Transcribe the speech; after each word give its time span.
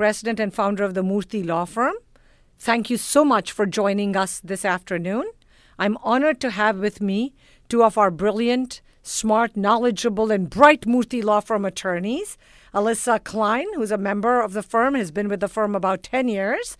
president 0.00 0.40
and 0.40 0.54
founder 0.54 0.82
of 0.82 0.94
the 0.94 1.02
Murthy 1.02 1.44
Law 1.44 1.66
Firm. 1.66 1.94
Thank 2.58 2.88
you 2.88 2.96
so 2.96 3.22
much 3.22 3.52
for 3.52 3.66
joining 3.66 4.16
us 4.16 4.40
this 4.40 4.64
afternoon. 4.64 5.30
I'm 5.78 5.98
honored 6.02 6.40
to 6.40 6.52
have 6.52 6.78
with 6.78 7.02
me 7.02 7.34
two 7.68 7.84
of 7.84 7.98
our 7.98 8.10
brilliant, 8.10 8.80
smart, 9.02 9.58
knowledgeable, 9.58 10.30
and 10.30 10.48
bright 10.48 10.86
Murthy 10.86 11.22
Law 11.22 11.40
Firm 11.40 11.66
attorneys. 11.66 12.38
Alyssa 12.72 13.22
Klein, 13.22 13.66
who's 13.74 13.90
a 13.90 13.98
member 13.98 14.40
of 14.40 14.54
the 14.54 14.62
firm, 14.62 14.94
has 14.94 15.10
been 15.10 15.28
with 15.28 15.40
the 15.40 15.48
firm 15.48 15.74
about 15.74 16.02
10 16.02 16.28
years. 16.28 16.78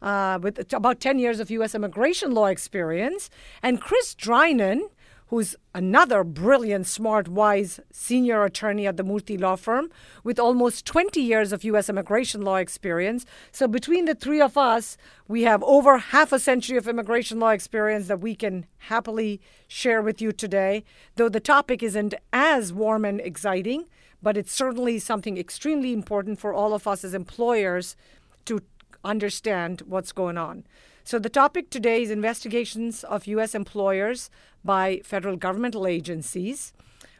Uh, 0.00 0.38
with 0.40 0.72
about 0.72 0.98
10 0.98 1.18
years 1.18 1.40
of 1.40 1.50
U.S. 1.50 1.74
immigration 1.74 2.32
law 2.32 2.46
experience, 2.46 3.28
and 3.62 3.82
Chris 3.82 4.14
Drynan, 4.14 4.88
who's 5.32 5.56
another 5.74 6.22
brilliant, 6.22 6.86
smart, 6.86 7.26
wise 7.26 7.80
senior 7.90 8.44
attorney 8.44 8.86
at 8.86 8.98
the 8.98 9.02
Murthy 9.02 9.40
Law 9.40 9.56
Firm 9.56 9.90
with 10.22 10.38
almost 10.38 10.84
20 10.84 11.22
years 11.22 11.52
of 11.52 11.64
U.S. 11.64 11.88
immigration 11.88 12.42
law 12.42 12.56
experience. 12.56 13.24
So, 13.50 13.66
between 13.66 14.04
the 14.04 14.14
three 14.14 14.42
of 14.42 14.58
us, 14.58 14.98
we 15.28 15.44
have 15.44 15.62
over 15.62 15.96
half 15.96 16.34
a 16.34 16.38
century 16.38 16.76
of 16.76 16.86
immigration 16.86 17.40
law 17.40 17.48
experience 17.48 18.08
that 18.08 18.20
we 18.20 18.34
can 18.34 18.66
happily 18.76 19.40
share 19.66 20.02
with 20.02 20.20
you 20.20 20.32
today. 20.32 20.84
Though 21.16 21.30
the 21.30 21.40
topic 21.40 21.82
isn't 21.82 22.12
as 22.34 22.70
warm 22.70 23.06
and 23.06 23.18
exciting, 23.18 23.86
but 24.20 24.36
it's 24.36 24.52
certainly 24.52 24.98
something 24.98 25.38
extremely 25.38 25.94
important 25.94 26.40
for 26.40 26.52
all 26.52 26.74
of 26.74 26.86
us 26.86 27.04
as 27.04 27.14
employers 27.14 27.96
to 28.44 28.60
understand 29.02 29.80
what's 29.86 30.12
going 30.12 30.36
on. 30.36 30.64
So, 31.04 31.18
the 31.18 31.28
topic 31.28 31.68
today 31.68 32.02
is 32.02 32.10
investigations 32.10 33.02
of 33.04 33.26
U.S. 33.26 33.56
employers 33.56 34.30
by 34.64 35.00
federal 35.04 35.36
governmental 35.36 35.86
agencies. 35.86 36.72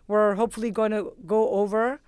We're 0.07 0.37
hopefully 0.37 0.71
going 0.71 0.93
to 0.93 1.13
go 1.27 1.51
over 1.51 2.01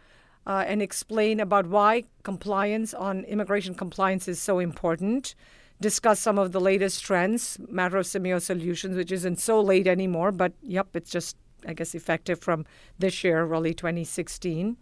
uh, 0.46 0.64
and 0.66 0.80
explain 0.80 1.40
about 1.40 1.66
why 1.66 2.04
compliance 2.22 2.94
on 2.94 3.24
immigration 3.24 3.74
compliance 3.74 4.28
is 4.28 4.40
so 4.40 4.60
important, 4.60 5.34
discuss 5.80 6.20
some 6.20 6.38
of 6.38 6.52
the 6.52 6.60
latest 6.60 7.02
trends, 7.04 7.58
matter 7.68 7.96
of 7.96 8.06
Simeio 8.06 8.40
solutions, 8.40 8.96
which 8.96 9.10
isn't 9.10 9.40
so 9.40 9.60
late 9.60 9.88
anymore, 9.88 10.30
but 10.30 10.52
yep, 10.62 10.94
it's 10.94 11.10
just, 11.10 11.36
I 11.66 11.72
guess, 11.72 11.94
effective 11.94 12.38
from 12.38 12.66
this 13.00 13.24
year, 13.24 13.44
really 13.44 13.74
2016. 13.74 14.76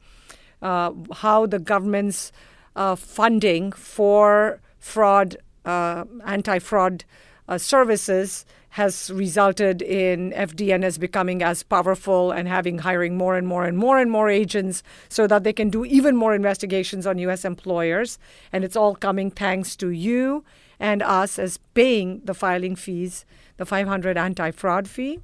Uh, 0.60 0.92
how 1.14 1.46
the 1.46 1.58
government's 1.58 2.32
uh, 2.76 2.96
funding 2.96 3.72
for 3.72 4.60
fraud 4.78 5.36
anti 5.64 6.58
fraud 6.58 7.04
uh, 7.48 7.58
services 7.58 8.44
has 8.70 9.10
resulted 9.10 9.82
in 9.82 10.32
FDNS 10.32 10.98
becoming 10.98 11.42
as 11.42 11.62
powerful 11.62 12.30
and 12.30 12.48
having 12.48 12.78
hiring 12.78 13.18
more 13.18 13.36
and 13.36 13.46
more 13.46 13.64
and 13.64 13.76
more 13.76 13.98
and 13.98 14.10
more 14.10 14.30
agents 14.30 14.82
so 15.10 15.26
that 15.26 15.44
they 15.44 15.52
can 15.52 15.68
do 15.68 15.84
even 15.84 16.16
more 16.16 16.34
investigations 16.34 17.06
on 17.06 17.18
U.S. 17.18 17.44
employers. 17.44 18.18
And 18.50 18.64
it's 18.64 18.76
all 18.76 18.94
coming 18.94 19.30
thanks 19.30 19.76
to 19.76 19.90
you 19.90 20.42
and 20.80 21.02
us 21.02 21.38
as 21.38 21.58
paying 21.74 22.22
the 22.24 22.32
filing 22.32 22.74
fees, 22.74 23.26
the 23.58 23.66
500 23.66 24.16
anti 24.16 24.50
fraud 24.50 24.88
fee. 24.88 25.20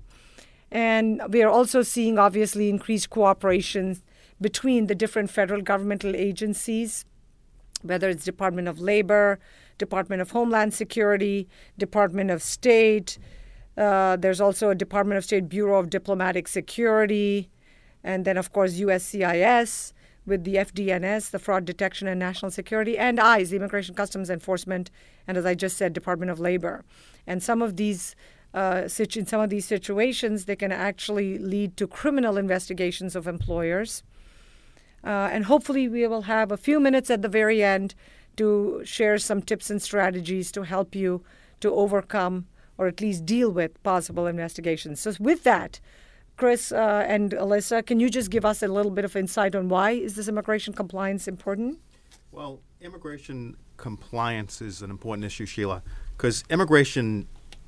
And 0.70 1.22
we 1.30 1.42
are 1.42 1.48
also 1.48 1.80
seeing 1.80 2.18
obviously 2.18 2.68
increased 2.68 3.08
cooperation 3.08 4.02
between 4.38 4.88
the 4.88 4.94
different 4.94 5.30
federal 5.30 5.62
governmental 5.62 6.14
agencies, 6.14 7.06
whether 7.82 8.10
it's 8.10 8.24
Department 8.24 8.68
of 8.68 8.78
Labor, 8.78 9.38
Department 9.78 10.20
of 10.22 10.30
Homeland 10.30 10.74
Security, 10.74 11.48
Department 11.78 12.30
of 12.30 12.42
State. 12.42 13.18
Uh, 13.76 14.16
there's 14.16 14.40
also 14.40 14.70
a 14.70 14.74
Department 14.74 15.18
of 15.18 15.24
State 15.24 15.48
Bureau 15.48 15.78
of 15.78 15.88
Diplomatic 15.90 16.48
Security, 16.48 17.48
and 18.02 18.24
then, 18.24 18.36
of 18.36 18.52
course, 18.52 18.78
USCIS 18.78 19.92
with 20.26 20.44
the 20.44 20.56
FDNS, 20.56 21.30
the 21.30 21.38
Fraud 21.38 21.64
Detection 21.64 22.06
and 22.06 22.18
National 22.18 22.50
Security, 22.50 22.98
and 22.98 23.18
ICE, 23.18 23.48
the 23.48 23.56
Immigration 23.56 23.94
Customs 23.94 24.28
Enforcement, 24.28 24.90
and 25.26 25.38
as 25.38 25.46
I 25.46 25.54
just 25.54 25.76
said, 25.76 25.92
Department 25.92 26.30
of 26.30 26.38
Labor. 26.38 26.84
And 27.26 27.42
some 27.42 27.62
of 27.62 27.76
these 27.76 28.14
uh, 28.54 28.88
in 29.14 29.26
some 29.26 29.40
of 29.40 29.50
these 29.50 29.66
situations, 29.66 30.46
they 30.46 30.56
can 30.56 30.72
actually 30.72 31.38
lead 31.38 31.76
to 31.76 31.86
criminal 31.86 32.38
investigations 32.38 33.14
of 33.14 33.26
employers. 33.26 34.02
Uh, 35.04 35.28
and 35.30 35.44
hopefully, 35.44 35.86
we 35.86 36.06
will 36.06 36.22
have 36.22 36.50
a 36.50 36.56
few 36.56 36.80
minutes 36.80 37.10
at 37.10 37.22
the 37.22 37.28
very 37.28 37.62
end 37.62 37.94
to 38.38 38.80
share 38.84 39.18
some 39.18 39.42
tips 39.42 39.70
and 39.70 39.80
strategies 39.80 40.50
to 40.52 40.62
help 40.62 40.94
you 40.94 41.22
to 41.60 41.72
overcome 41.72 42.46
or 42.78 42.86
at 42.86 43.00
least 43.00 43.26
deal 43.26 43.50
with 43.50 43.82
possible 43.82 44.26
investigations. 44.26 45.00
So, 45.00 45.12
with 45.18 45.42
that, 45.42 45.80
Chris 46.36 46.70
uh, 46.70 47.04
and 47.08 47.32
Alyssa, 47.32 47.84
can 47.84 47.98
you 47.98 48.08
just 48.08 48.30
give 48.30 48.44
us 48.44 48.62
a 48.62 48.68
little 48.68 48.92
bit 48.92 49.04
of 49.04 49.16
insight 49.16 49.56
on 49.56 49.68
why 49.68 49.90
is 49.90 50.14
this 50.14 50.28
immigration 50.28 50.72
compliance 50.72 51.26
important? 51.26 51.80
Well, 52.30 52.60
immigration 52.80 53.56
compliance 53.76 54.62
is 54.62 54.80
an 54.80 54.90
important 54.90 55.24
issue, 55.24 55.46
Sheila, 55.46 55.82
because 56.16 56.44
immigration 56.48 57.26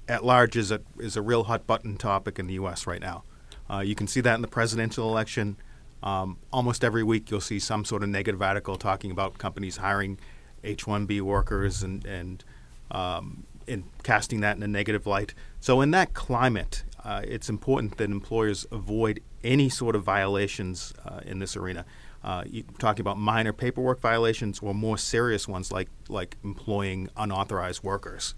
at 0.09 0.25
large 0.25 0.57
is 0.57 0.71
a 0.71 0.81
is 0.99 1.17
a 1.17 1.23
real 1.23 1.45
hot 1.45 1.67
button 1.67 1.97
topic 1.97 2.39
in 2.39 2.47
the 2.47 2.55
U.S. 2.55 2.87
right 2.87 3.01
now. 3.01 3.25
Uh, 3.69 3.81
you 3.81 3.97
can 3.97 4.07
see 4.07 4.21
that 4.21 4.35
in 4.37 4.43
the 4.43 4.49
presidential 4.49 5.09
election. 5.09 5.57
Um, 6.03 6.39
almost 6.53 6.83
every 6.83 7.03
week, 7.03 7.31
you'll 7.31 7.41
see 7.41 7.59
some 7.59 7.85
sort 7.85 8.03
of 8.03 8.09
negative 8.09 8.41
article 8.41 8.77
talking 8.77 9.11
about 9.11 9.39
companies 9.39 9.77
hiring 9.77 10.19
H-1B 10.65 11.21
workers 11.21 11.83
and 11.83 12.05
and 12.05 12.45
um, 12.91 13.45
casting 14.03 14.41
that 14.41 14.57
in 14.57 14.63
a 14.63 14.69
negative 14.69 15.07
light. 15.07 15.35
So 15.61 15.81
in 15.81 15.91
that 15.93 16.13
climate, 16.15 16.85
uh, 17.05 17.23
it's 17.25 17.49
important 17.49 17.97
that 17.99 18.11
employers 18.11 18.67
avoid 18.73 19.21
any 19.45 19.69
sort 19.69 19.95
of 19.95 20.03
violations 20.03 20.93
uh, 21.05 21.21
in 21.25 21.39
this 21.39 21.57
arena. 21.57 21.85
Uh, 22.23 22.45
talking 22.79 23.01
about 23.01 23.17
minor 23.17 23.53
paperwork 23.53 24.01
violations 24.01 24.59
or 24.61 24.75
more 24.75 24.99
serious 24.99 25.49
ones 25.49 25.73
like 25.73 25.89
like 26.09 26.37
employing 26.45 27.09
unauthorized 27.17 27.83
workers. 27.83 28.35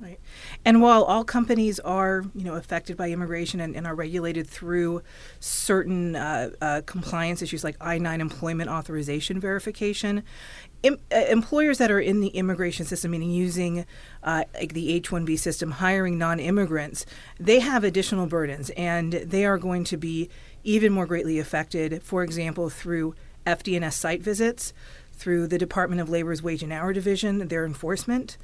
Right. 0.00 0.18
And 0.64 0.80
while 0.80 1.04
all 1.04 1.24
companies 1.24 1.78
are, 1.80 2.24
you 2.34 2.42
know, 2.42 2.54
affected 2.54 2.96
by 2.96 3.10
immigration 3.10 3.60
and, 3.60 3.76
and 3.76 3.86
are 3.86 3.94
regulated 3.94 4.46
through 4.46 5.02
certain 5.40 6.16
uh, 6.16 6.50
uh, 6.62 6.80
compliance 6.86 7.42
issues 7.42 7.62
like 7.62 7.76
I-9 7.82 8.18
employment 8.18 8.70
authorization 8.70 9.38
verification, 9.38 10.22
em- 10.82 10.96
uh, 11.12 11.16
employers 11.28 11.76
that 11.78 11.90
are 11.90 12.00
in 12.00 12.20
the 12.20 12.28
immigration 12.28 12.86
system, 12.86 13.10
meaning 13.10 13.30
using 13.30 13.84
uh, 14.22 14.44
like 14.54 14.72
the 14.72 14.90
H-1B 14.94 15.38
system, 15.38 15.72
hiring 15.72 16.16
non-immigrants, 16.16 17.04
they 17.38 17.60
have 17.60 17.84
additional 17.84 18.26
burdens, 18.26 18.70
and 18.70 19.12
they 19.12 19.44
are 19.44 19.58
going 19.58 19.84
to 19.84 19.98
be 19.98 20.30
even 20.64 20.94
more 20.94 21.04
greatly 21.04 21.38
affected. 21.38 22.02
For 22.02 22.22
example, 22.22 22.70
through 22.70 23.14
FDNS 23.46 23.92
site 23.92 24.22
visits, 24.22 24.72
through 25.12 25.46
the 25.46 25.58
Department 25.58 26.00
of 26.00 26.08
Labor's 26.08 26.42
Wage 26.42 26.62
and 26.62 26.72
Hour 26.72 26.94
Division, 26.94 27.48
their 27.48 27.66
enforcement. 27.66 28.38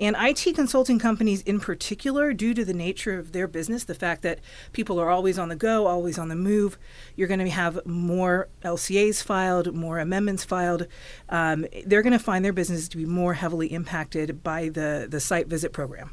And 0.00 0.16
IT 0.18 0.54
consulting 0.54 0.98
companies, 0.98 1.42
in 1.42 1.60
particular, 1.60 2.32
due 2.32 2.54
to 2.54 2.64
the 2.64 2.74
nature 2.74 3.18
of 3.18 3.32
their 3.32 3.48
business, 3.48 3.84
the 3.84 3.94
fact 3.94 4.22
that 4.22 4.38
people 4.72 5.00
are 5.00 5.10
always 5.10 5.38
on 5.38 5.48
the 5.48 5.56
go, 5.56 5.86
always 5.86 6.18
on 6.18 6.28
the 6.28 6.36
move, 6.36 6.78
you're 7.16 7.28
going 7.28 7.40
to 7.40 7.50
have 7.50 7.84
more 7.84 8.48
LCAs 8.64 9.22
filed, 9.22 9.74
more 9.74 9.98
amendments 9.98 10.44
filed. 10.44 10.86
Um, 11.28 11.66
they're 11.84 12.02
going 12.02 12.12
to 12.12 12.18
find 12.18 12.44
their 12.44 12.52
business 12.52 12.88
to 12.88 12.96
be 12.96 13.06
more 13.06 13.34
heavily 13.34 13.72
impacted 13.72 14.42
by 14.42 14.68
the, 14.68 15.06
the 15.08 15.20
site 15.20 15.48
visit 15.48 15.72
program. 15.72 16.10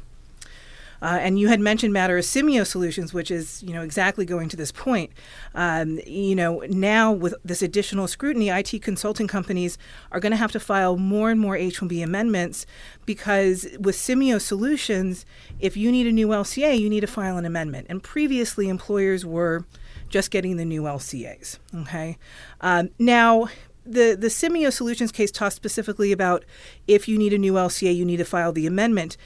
Uh, 1.02 1.18
and 1.20 1.38
you 1.38 1.48
had 1.48 1.60
mentioned 1.60 1.92
matter 1.92 2.18
of 2.18 2.24
Simeio 2.24 2.66
solutions, 2.66 3.12
which 3.12 3.30
is 3.30 3.62
you 3.62 3.72
know 3.72 3.82
exactly 3.82 4.24
going 4.24 4.48
to 4.48 4.56
this 4.56 4.72
point. 4.72 5.10
Um, 5.54 6.00
you 6.06 6.34
know 6.34 6.62
now 6.68 7.12
with 7.12 7.34
this 7.44 7.62
additional 7.62 8.08
scrutiny, 8.08 8.48
IT 8.48 8.82
consulting 8.82 9.28
companies 9.28 9.78
are 10.12 10.20
going 10.20 10.32
to 10.32 10.36
have 10.36 10.52
to 10.52 10.60
file 10.60 10.96
more 10.96 11.30
and 11.30 11.40
more 11.40 11.56
H-1B 11.56 12.02
amendments 12.02 12.66
because 13.04 13.66
with 13.78 13.96
Simeio 13.96 14.40
solutions, 14.40 15.24
if 15.60 15.76
you 15.76 15.92
need 15.92 16.06
a 16.06 16.12
new 16.12 16.28
LCA, 16.28 16.78
you 16.78 16.88
need 16.88 17.00
to 17.00 17.06
file 17.06 17.36
an 17.36 17.44
amendment. 17.44 17.86
And 17.88 18.02
previously, 18.02 18.68
employers 18.68 19.24
were 19.24 19.64
just 20.08 20.30
getting 20.30 20.56
the 20.56 20.64
new 20.64 20.82
LCAs. 20.82 21.58
Okay, 21.74 22.18
um, 22.60 22.90
now 22.98 23.48
the 23.86 24.16
the 24.18 24.28
Simeio 24.28 24.72
Solutions 24.72 25.12
case 25.12 25.30
talks 25.30 25.54
specifically 25.54 26.12
about 26.12 26.44
if 26.86 27.08
you 27.08 27.16
need 27.18 27.32
a 27.32 27.38
new 27.38 27.54
LCA, 27.54 27.94
you 27.94 28.04
need 28.04 28.16
to 28.18 28.24
file 28.24 28.52
the 28.52 28.66
amendment 28.66 29.16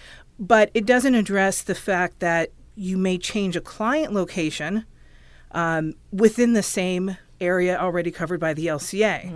but 0.41 0.71
it 0.73 0.87
doesn't 0.87 1.15
address 1.15 1.63
the 1.63 1.75
fact 1.75 2.21
that 2.21 2.51
you 2.75 2.97
may 2.97 3.19
change 3.19 3.57
a 3.57 3.61
client 3.61 4.13
location 4.15 4.87
um, 5.53 5.93
within 6.11 6.55
the 6.55 6.63
same 6.63 7.17
area 7.41 7.79
already 7.79 8.11
covered 8.11 8.39
by 8.39 8.53
the 8.53 8.67
LCA. 8.67 9.33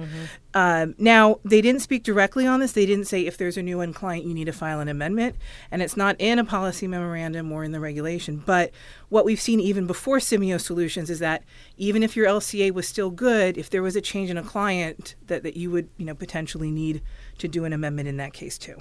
Um, 0.53 0.95
now, 0.99 1.41
they 1.45 1.61
didn't 1.61 1.81
speak 1.81 2.03
directly 2.03 2.47
on 2.47 2.61
this. 2.61 2.73
They 2.73 2.87
didn't 2.87 3.07
say 3.07 3.27
if 3.27 3.37
there's 3.37 3.57
a 3.57 3.63
new 3.63 3.79
one 3.79 3.93
client, 3.93 4.27
you 4.27 4.35
need 4.35 4.45
to 4.45 4.53
file 4.53 4.81
an 4.81 4.89
amendment, 4.89 5.37
and 5.71 5.83
it's 5.83 5.97
not 5.97 6.17
in 6.19 6.39
a 6.39 6.45
policy 6.45 6.87
memorandum 6.87 7.51
or 7.51 7.65
in 7.65 7.73
the 7.73 7.81
regulation. 7.81 8.43
But 8.45 8.71
what 9.09 9.25
we've 9.25 9.41
seen 9.41 9.59
even 9.59 9.87
before 9.87 10.19
Simeio 10.19 10.61
Solutions 10.61 11.11
is 11.11 11.19
that 11.21 11.45
even 11.77 12.03
if 12.03 12.15
your 12.15 12.27
LCA 12.27 12.73
was 12.73 12.87
still 12.87 13.11
good, 13.11 13.57
if 13.57 13.71
there 13.71 13.83
was 13.83 13.97
a 13.97 14.01
change 14.01 14.31
in 14.31 14.37
a 14.37 14.43
client, 14.43 15.15
that, 15.27 15.43
that 15.43 15.57
you 15.57 15.71
would 15.71 15.89
you 15.97 16.05
know 16.05 16.15
potentially 16.15 16.71
need 16.71 17.03
to 17.39 17.49
do 17.49 17.65
an 17.65 17.73
amendment 17.73 18.09
in 18.09 18.19
that 18.19 18.33
case 18.33 18.59
too. 18.59 18.77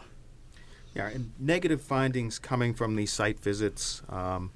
Yeah, 0.96 1.08
and 1.08 1.32
negative 1.40 1.82
findings 1.82 2.38
coming 2.38 2.74
from 2.74 2.96
these 2.96 3.12
site 3.12 3.40
visits, 3.40 4.04
um, 4.10 4.52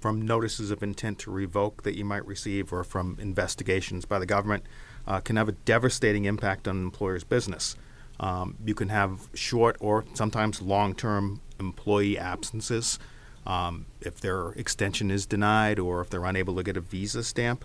from 0.00 0.22
notices 0.22 0.70
of 0.70 0.82
intent 0.82 1.18
to 1.20 1.30
revoke 1.30 1.82
that 1.82 1.96
you 1.96 2.04
might 2.04 2.26
receive, 2.26 2.72
or 2.72 2.82
from 2.82 3.18
investigations 3.20 4.04
by 4.04 4.18
the 4.18 4.26
government, 4.26 4.64
uh, 5.06 5.20
can 5.20 5.36
have 5.36 5.48
a 5.48 5.52
devastating 5.52 6.24
impact 6.24 6.66
on 6.66 6.76
an 6.76 6.82
employer's 6.82 7.24
business. 7.24 7.76
Um, 8.18 8.56
you 8.64 8.74
can 8.74 8.88
have 8.88 9.28
short 9.34 9.76
or 9.80 10.04
sometimes 10.14 10.62
long 10.62 10.94
term 10.94 11.40
employee 11.58 12.18
absences 12.18 12.98
um, 13.46 13.86
if 14.00 14.20
their 14.20 14.50
extension 14.52 15.10
is 15.10 15.26
denied 15.26 15.78
or 15.78 16.00
if 16.00 16.10
they're 16.10 16.24
unable 16.24 16.56
to 16.56 16.62
get 16.62 16.76
a 16.76 16.80
visa 16.80 17.22
stamp. 17.22 17.64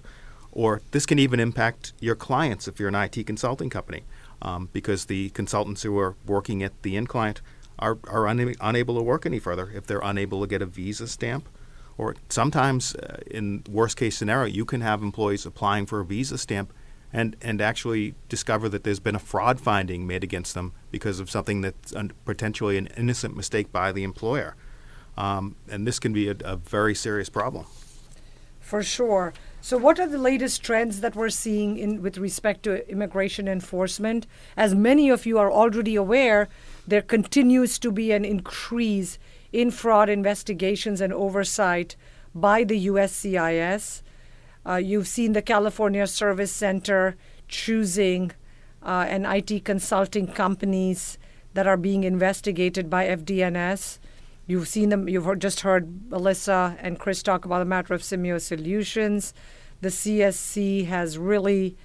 Or 0.52 0.82
this 0.92 1.06
can 1.06 1.20
even 1.20 1.40
impact 1.40 1.94
your 2.00 2.16
clients 2.16 2.68
if 2.68 2.80
you're 2.80 2.90
an 2.90 2.96
IT 2.96 3.26
consulting 3.28 3.70
company, 3.70 4.04
um, 4.42 4.70
because 4.74 5.06
the 5.06 5.30
consultants 5.30 5.84
who 5.84 5.98
are 6.00 6.16
working 6.26 6.64
at 6.64 6.82
the 6.82 6.98
end 6.98 7.10
client 7.10 7.42
are, 7.80 7.98
are 8.08 8.28
una- 8.28 8.54
unable 8.62 8.96
to 8.96 9.04
work 9.04 9.26
any 9.26 9.40
further 9.40 9.72
if 9.74 9.86
they're 9.86 10.02
unable 10.04 10.42
to 10.42 10.48
get 10.48 10.62
a 10.62 10.66
visa 10.66 11.08
stamp. 11.08 11.48
Or 11.98 12.16
sometimes, 12.30 12.96
uh, 12.96 13.22
in 13.30 13.64
worst 13.70 13.98
case 13.98 14.18
scenario, 14.18 14.54
you 14.54 14.66
can 14.66 14.82
have 14.82 15.02
employees 15.02 15.46
applying 15.46 15.86
for 15.88 16.00
a 16.00 16.06
visa 16.06 16.38
stamp 16.38 16.72
and, 17.12 17.36
and 17.42 17.62
actually 17.62 18.14
discover 18.30 18.70
that 18.70 18.84
there's 18.84 19.00
been 19.00 19.16
a 19.16 19.20
fraud 19.20 19.60
finding 19.60 20.06
made 20.06 20.24
against 20.24 20.54
them 20.54 20.74
because 20.92 21.20
of 21.20 21.30
something 21.30 21.62
that's 21.62 21.96
un- 21.96 22.12
potentially 22.26 22.78
an 22.78 22.88
innocent 22.98 23.36
mistake 23.36 23.72
by 23.72 23.92
the 23.92 24.04
employer. 24.04 24.56
Um, 25.18 25.56
and 25.68 25.88
this 25.88 25.98
can 25.98 26.14
be 26.14 26.30
a, 26.30 26.36
a 26.44 26.58
very 26.58 26.94
serious 26.94 27.30
problem. 27.30 27.66
For 28.60 28.84
sure. 28.84 29.34
So, 29.62 29.78
what 29.78 30.00
are 30.00 30.08
the 30.08 30.18
latest 30.18 30.62
trends 30.62 31.00
that 31.00 31.16
we're 31.16 31.30
seeing 31.30 31.78
in 31.78 32.02
with 32.02 32.18
respect 32.18 32.64
to 32.64 32.90
immigration 32.92 33.48
enforcement? 33.48 34.28
As 34.58 34.76
many 34.76 35.10
of 35.10 35.26
you 35.26 35.40
are 35.40 35.50
already 35.50 35.96
aware, 35.96 36.50
there 36.88 37.02
continues 37.02 37.78
to 37.80 37.92
be 37.92 38.12
an 38.12 38.24
increase 38.24 39.20
in 39.52 39.72
fraud 39.72 40.10
investigations 40.10 41.02
and 41.02 41.14
oversight 41.14 41.96
by 42.34 42.64
the 42.64 42.88
USCIS. 42.88 44.02
Uh, 44.66 44.76
you've 44.76 45.08
seen 45.08 45.34
the 45.34 45.42
California 45.42 46.08
Service 46.08 46.52
Center 46.52 47.16
choosing 47.48 48.32
uh, 48.84 49.06
and 49.08 49.26
IT 49.26 49.66
consulting 49.66 50.28
companies 50.28 51.18
that 51.54 51.68
are 51.68 51.78
being 51.78 52.04
investigated 52.04 52.90
by 52.90 53.08
FDNS. 53.08 54.00
You've 54.46 54.68
seen 54.68 54.90
them, 54.90 55.10
you've 55.10 55.26
heard, 55.26 55.42
just 55.42 55.62
heard 55.62 56.10
Alyssa 56.10 56.78
and 56.80 57.00
Chris 57.00 57.22
talk 57.22 57.44
about 57.46 57.60
the 57.60 57.66
matter 57.66 57.94
of 57.94 58.02
Simeio 58.02 58.40
Solutions. 58.40 59.34
The 59.82 59.90
CSC 59.90 60.86
has 60.88 61.18
really, 61.18 61.76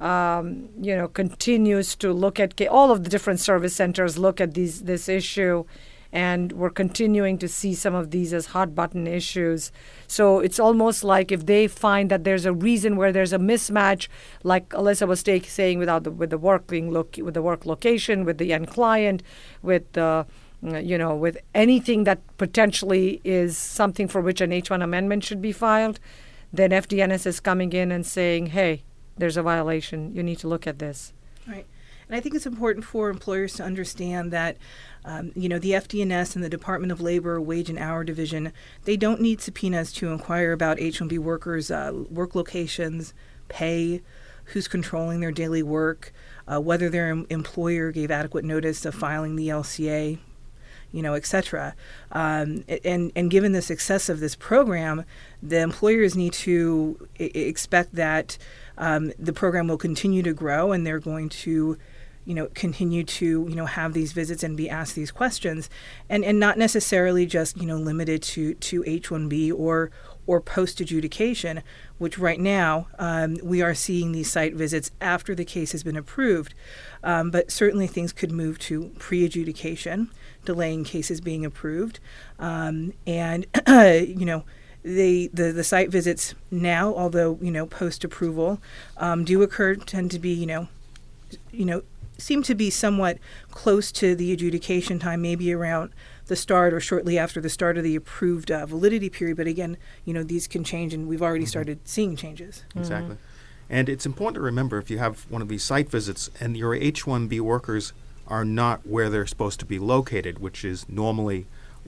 um, 0.00 0.68
you 0.80 0.96
know, 0.96 1.08
continues 1.08 1.96
to 1.96 2.12
look 2.12 2.38
at 2.38 2.60
all 2.68 2.90
of 2.90 3.04
the 3.04 3.10
different 3.10 3.40
service 3.40 3.74
centers 3.74 4.18
look 4.18 4.40
at 4.40 4.54
these 4.54 4.82
this 4.82 5.08
issue, 5.08 5.64
and 6.12 6.52
we're 6.52 6.70
continuing 6.70 7.36
to 7.38 7.48
see 7.48 7.74
some 7.74 7.94
of 7.94 8.10
these 8.10 8.32
as 8.32 8.46
hot 8.46 8.74
button 8.74 9.06
issues. 9.06 9.72
So 10.06 10.40
it's 10.40 10.58
almost 10.58 11.04
like 11.04 11.32
if 11.32 11.46
they 11.46 11.66
find 11.66 12.10
that 12.10 12.24
there's 12.24 12.46
a 12.46 12.52
reason 12.52 12.96
where 12.96 13.12
there's 13.12 13.32
a 13.32 13.38
mismatch, 13.38 14.08
like 14.44 14.68
Alyssa 14.70 15.06
was 15.06 15.22
saying, 15.50 15.78
without 15.78 16.04
the, 16.04 16.10
with 16.10 16.30
the 16.30 16.38
work 16.38 16.66
being 16.66 16.90
loc- 16.92 17.18
with 17.18 17.34
the 17.34 17.42
work 17.42 17.66
location, 17.66 18.24
with 18.24 18.38
the 18.38 18.52
end 18.52 18.68
client, 18.68 19.22
with 19.62 19.92
the 19.92 20.26
you 20.62 20.98
know, 20.98 21.14
with 21.14 21.38
anything 21.54 22.04
that 22.04 22.20
potentially 22.36 23.20
is 23.22 23.56
something 23.56 24.08
for 24.08 24.20
which 24.20 24.40
an 24.40 24.50
H1 24.50 24.82
amendment 24.82 25.22
should 25.22 25.40
be 25.40 25.52
filed, 25.52 26.00
then 26.52 26.70
FDNS 26.70 27.26
is 27.26 27.38
coming 27.38 27.72
in 27.72 27.92
and 27.92 28.04
saying, 28.04 28.46
hey, 28.46 28.82
there's 29.18 29.36
a 29.36 29.42
violation. 29.42 30.14
You 30.14 30.22
need 30.22 30.38
to 30.38 30.48
look 30.48 30.66
at 30.66 30.78
this. 30.78 31.12
Right. 31.46 31.66
And 32.08 32.16
I 32.16 32.20
think 32.20 32.34
it's 32.34 32.46
important 32.46 32.84
for 32.86 33.10
employers 33.10 33.52
to 33.54 33.62
understand 33.62 34.30
that, 34.32 34.56
um, 35.04 35.30
you 35.34 35.48
know, 35.48 35.58
the 35.58 35.72
FDNS 35.72 36.34
and 36.34 36.42
the 36.42 36.48
Department 36.48 36.90
of 36.90 37.00
Labor 37.02 37.38
Wage 37.40 37.68
and 37.68 37.78
Hour 37.78 38.02
Division, 38.02 38.52
they 38.84 38.96
don't 38.96 39.20
need 39.20 39.42
subpoenas 39.42 39.92
to 39.94 40.10
inquire 40.10 40.52
about 40.52 40.80
H-1B 40.80 41.18
workers' 41.18 41.70
uh, 41.70 41.92
work 42.10 42.34
locations, 42.34 43.12
pay, 43.48 44.00
who's 44.44 44.68
controlling 44.68 45.20
their 45.20 45.32
daily 45.32 45.62
work, 45.62 46.12
uh, 46.46 46.58
whether 46.58 46.88
their 46.88 47.10
em- 47.10 47.26
employer 47.28 47.92
gave 47.92 48.10
adequate 48.10 48.44
notice 48.44 48.86
of 48.86 48.94
filing 48.94 49.36
the 49.36 49.48
LCA, 49.48 50.18
you 50.90 51.02
know, 51.02 51.12
et 51.12 51.26
cetera. 51.26 51.74
Um, 52.12 52.64
and, 52.82 53.12
and 53.14 53.30
given 53.30 53.52
the 53.52 53.60
success 53.60 54.08
of 54.08 54.20
this 54.20 54.34
program, 54.34 55.04
the 55.42 55.60
employers 55.60 56.16
need 56.16 56.32
to 56.34 57.06
I- 57.20 57.24
expect 57.24 57.94
that 57.96 58.38
um, 58.78 59.12
the 59.18 59.32
program 59.32 59.68
will 59.68 59.76
continue 59.76 60.22
to 60.22 60.32
grow 60.32 60.72
and 60.72 60.86
they're 60.86 60.98
going 61.00 61.28
to 61.28 61.76
you 62.24 62.34
know 62.34 62.46
continue 62.54 63.02
to 63.04 63.46
you 63.48 63.54
know 63.54 63.66
have 63.66 63.94
these 63.94 64.12
visits 64.12 64.42
and 64.42 64.56
be 64.56 64.68
asked 64.68 64.94
these 64.94 65.10
questions 65.10 65.70
and 66.10 66.24
and 66.24 66.38
not 66.38 66.58
necessarily 66.58 67.24
just 67.24 67.56
you 67.56 67.66
know 67.66 67.76
limited 67.76 68.22
to 68.22 68.54
to 68.54 68.82
H1B 68.82 69.52
or 69.52 69.90
or 70.26 70.40
post 70.40 70.78
adjudication 70.80 71.62
which 71.96 72.18
right 72.18 72.38
now 72.38 72.86
um, 72.98 73.38
we 73.42 73.62
are 73.62 73.74
seeing 73.74 74.12
these 74.12 74.30
site 74.30 74.54
visits 74.54 74.90
after 75.00 75.34
the 75.34 75.44
case 75.44 75.72
has 75.72 75.82
been 75.82 75.96
approved. 75.96 76.54
Um, 77.02 77.30
but 77.30 77.50
certainly 77.50 77.86
things 77.86 78.12
could 78.12 78.30
move 78.30 78.58
to 78.60 78.90
pre-adjudication 78.98 80.10
delaying 80.44 80.84
cases 80.84 81.20
being 81.20 81.44
approved. 81.44 81.98
Um, 82.38 82.92
and 83.06 83.46
you 83.68 84.24
know 84.26 84.44
they 84.82 85.26
the, 85.28 85.52
the 85.52 85.64
site 85.64 85.90
visits 85.90 86.34
now 86.50 86.94
although 86.94 87.38
you 87.42 87.50
know 87.50 87.66
post 87.66 88.04
approval 88.04 88.60
um, 88.96 89.24
do 89.24 89.42
occur 89.42 89.74
tend 89.74 90.10
to 90.10 90.18
be 90.18 90.30
you 90.30 90.46
know 90.46 90.68
you 91.50 91.64
know 91.64 91.82
seem 92.18 92.42
to 92.42 92.54
be 92.54 92.68
somewhat 92.68 93.18
close 93.50 93.90
to 93.92 94.14
the 94.14 94.32
adjudication 94.32 94.98
time, 94.98 95.22
maybe 95.22 95.52
around 95.52 95.92
the 96.26 96.36
start 96.36 96.74
or 96.74 96.80
shortly 96.80 97.16
after 97.16 97.40
the 97.40 97.48
start 97.48 97.78
of 97.78 97.84
the 97.84 97.96
approved 97.96 98.50
uh, 98.50 98.66
validity 98.66 99.08
period. 99.08 99.36
But 99.36 99.46
again, 99.46 99.76
you 100.04 100.12
know, 100.12 100.22
these 100.22 100.46
can 100.46 100.64
change, 100.64 100.92
and 100.92 101.08
we've 101.08 101.22
already 101.22 101.46
started 101.46 101.78
seeing 101.84 102.16
changes. 102.16 102.64
Exactly. 102.74 103.16
And 103.70 103.88
it's 103.88 104.04
important 104.04 104.36
to 104.36 104.40
remember 104.40 104.78
if 104.78 104.90
you 104.90 104.98
have 104.98 105.26
one 105.30 105.42
of 105.42 105.48
these 105.48 105.62
site 105.62 105.88
visits 105.88 106.30
and 106.40 106.56
your 106.56 106.74
H 106.74 107.04
1B 107.04 107.40
workers 107.40 107.92
are 108.26 108.44
not 108.44 108.86
where 108.86 109.08
they're 109.08 109.26
supposed 109.26 109.60
to 109.60 109.66
be 109.66 109.78
located, 109.78 110.38
which 110.38 110.64
is 110.64 110.88
normally 110.88 111.46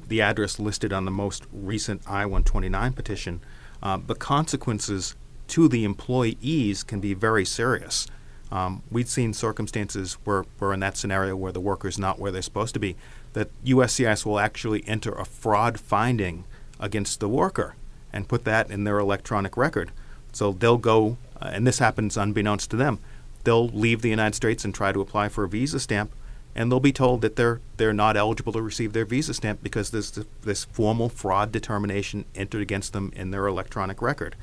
the 0.08 0.20
address 0.20 0.58
listed 0.58 0.92
on 0.92 1.04
the 1.04 1.10
most 1.10 1.44
recent 1.52 2.02
I 2.06 2.26
129 2.26 2.92
petition, 2.92 3.40
uh, 3.82 3.98
the 4.04 4.14
consequences 4.14 5.14
to 5.48 5.68
the 5.68 5.84
employees 5.84 6.82
can 6.82 7.00
be 7.00 7.14
very 7.14 7.44
serious. 7.44 8.06
Um, 8.52 8.82
we've 8.90 9.08
seen 9.08 9.32
circumstances 9.32 10.14
where 10.24 10.44
we're 10.58 10.72
in 10.72 10.80
that 10.80 10.96
scenario 10.96 11.36
where 11.36 11.52
the 11.52 11.60
worker's 11.60 11.98
not 11.98 12.18
where 12.18 12.32
they're 12.32 12.42
supposed 12.42 12.74
to 12.74 12.80
be, 12.80 12.96
that 13.32 13.48
USCIS 13.64 14.26
will 14.26 14.40
actually 14.40 14.86
enter 14.86 15.12
a 15.12 15.24
fraud 15.24 15.78
finding 15.78 16.44
against 16.80 17.20
the 17.20 17.28
worker 17.28 17.74
and 18.12 18.28
put 18.28 18.44
that 18.44 18.70
in 18.70 18.84
their 18.84 18.98
electronic 18.98 19.56
record. 19.56 19.92
So 20.32 20.52
they'll 20.52 20.78
go, 20.78 21.16
uh, 21.40 21.50
and 21.52 21.66
this 21.66 21.78
happens 21.78 22.16
unbeknownst 22.16 22.70
to 22.70 22.76
them, 22.76 22.98
they'll 23.44 23.68
leave 23.68 24.02
the 24.02 24.10
United 24.10 24.34
States 24.34 24.64
and 24.64 24.74
try 24.74 24.92
to 24.92 25.00
apply 25.00 25.28
for 25.28 25.44
a 25.44 25.48
visa 25.48 25.78
stamp, 25.78 26.12
and 26.54 26.70
they'll 26.70 26.80
be 26.80 26.92
told 26.92 27.20
that 27.22 27.36
they're 27.36 27.60
they're 27.76 27.92
not 27.92 28.16
eligible 28.16 28.52
to 28.52 28.62
receive 28.62 28.92
their 28.92 29.04
visa 29.04 29.34
stamp 29.34 29.62
because 29.62 29.90
there's 29.90 30.10
th- 30.10 30.26
this 30.42 30.64
formal 30.64 31.08
fraud 31.08 31.52
determination 31.52 32.24
entered 32.34 32.62
against 32.62 32.92
them 32.92 33.12
in 33.14 33.30
their 33.30 33.46
electronic 33.46 34.02
record. 34.02 34.36